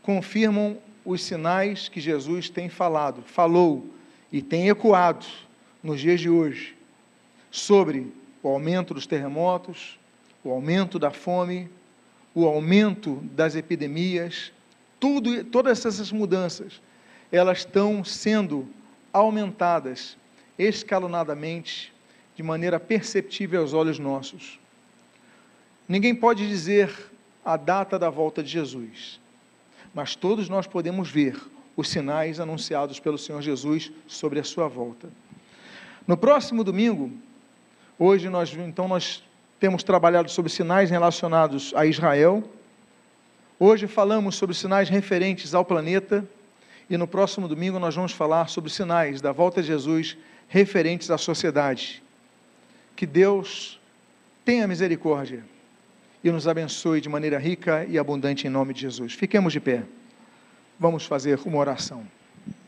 Confirmam 0.03 0.77
os 1.03 1.23
sinais 1.23 1.89
que 1.89 1.99
Jesus 1.99 2.47
tem 2.47 2.69
falado, 2.69 3.23
falou 3.23 3.87
e 4.31 4.39
tem 4.39 4.69
ecoado 4.69 5.25
nos 5.81 5.99
dias 5.99 6.21
de 6.21 6.29
hoje 6.29 6.77
sobre 7.49 8.13
o 8.43 8.49
aumento 8.49 8.93
dos 8.93 9.07
terremotos, 9.07 9.97
o 10.43 10.51
aumento 10.51 10.99
da 10.99 11.09
fome, 11.09 11.67
o 12.35 12.45
aumento 12.45 13.15
das 13.33 13.55
epidemias, 13.55 14.51
tudo, 14.99 15.43
todas 15.43 15.83
essas 15.83 16.11
mudanças, 16.11 16.79
elas 17.31 17.59
estão 17.59 18.03
sendo 18.03 18.67
aumentadas 19.11 20.15
escalonadamente 20.55 21.90
de 22.41 22.47
maneira 22.47 22.79
perceptível 22.79 23.61
aos 23.61 23.71
olhos 23.71 23.99
nossos. 23.99 24.59
Ninguém 25.87 26.15
pode 26.15 26.47
dizer 26.47 26.91
a 27.45 27.55
data 27.55 27.99
da 27.99 28.09
volta 28.09 28.41
de 28.41 28.49
Jesus, 28.49 29.19
mas 29.93 30.15
todos 30.15 30.49
nós 30.49 30.65
podemos 30.65 31.07
ver 31.07 31.39
os 31.77 31.87
sinais 31.87 32.39
anunciados 32.39 32.99
pelo 32.99 33.17
Senhor 33.17 33.43
Jesus 33.43 33.91
sobre 34.07 34.39
a 34.39 34.43
sua 34.43 34.67
volta. 34.67 35.07
No 36.07 36.17
próximo 36.17 36.63
domingo, 36.63 37.11
hoje 37.99 38.27
nós 38.27 38.51
então 38.53 38.87
nós 38.87 39.23
temos 39.59 39.83
trabalhado 39.83 40.31
sobre 40.31 40.51
sinais 40.51 40.89
relacionados 40.89 41.71
a 41.75 41.85
Israel. 41.85 42.43
Hoje 43.59 43.85
falamos 43.85 44.35
sobre 44.35 44.55
sinais 44.55 44.89
referentes 44.89 45.53
ao 45.53 45.63
planeta 45.63 46.27
e 46.89 46.97
no 46.97 47.07
próximo 47.07 47.47
domingo 47.47 47.77
nós 47.77 47.95
vamos 47.95 48.13
falar 48.13 48.49
sobre 48.49 48.71
sinais 48.71 49.21
da 49.21 49.31
volta 49.31 49.61
de 49.61 49.67
Jesus 49.67 50.17
referentes 50.47 51.11
à 51.11 51.19
sociedade. 51.19 52.01
Que 53.01 53.07
Deus 53.07 53.81
tenha 54.45 54.67
misericórdia 54.67 55.43
e 56.23 56.29
nos 56.29 56.47
abençoe 56.47 57.01
de 57.01 57.09
maneira 57.09 57.39
rica 57.39 57.83
e 57.89 57.97
abundante 57.97 58.45
em 58.45 58.49
nome 58.51 58.75
de 58.75 58.81
Jesus. 58.81 59.13
Fiquemos 59.13 59.51
de 59.51 59.59
pé. 59.59 59.81
Vamos 60.79 61.03
fazer 61.03 61.39
uma 61.43 61.57
oração. 61.57 62.05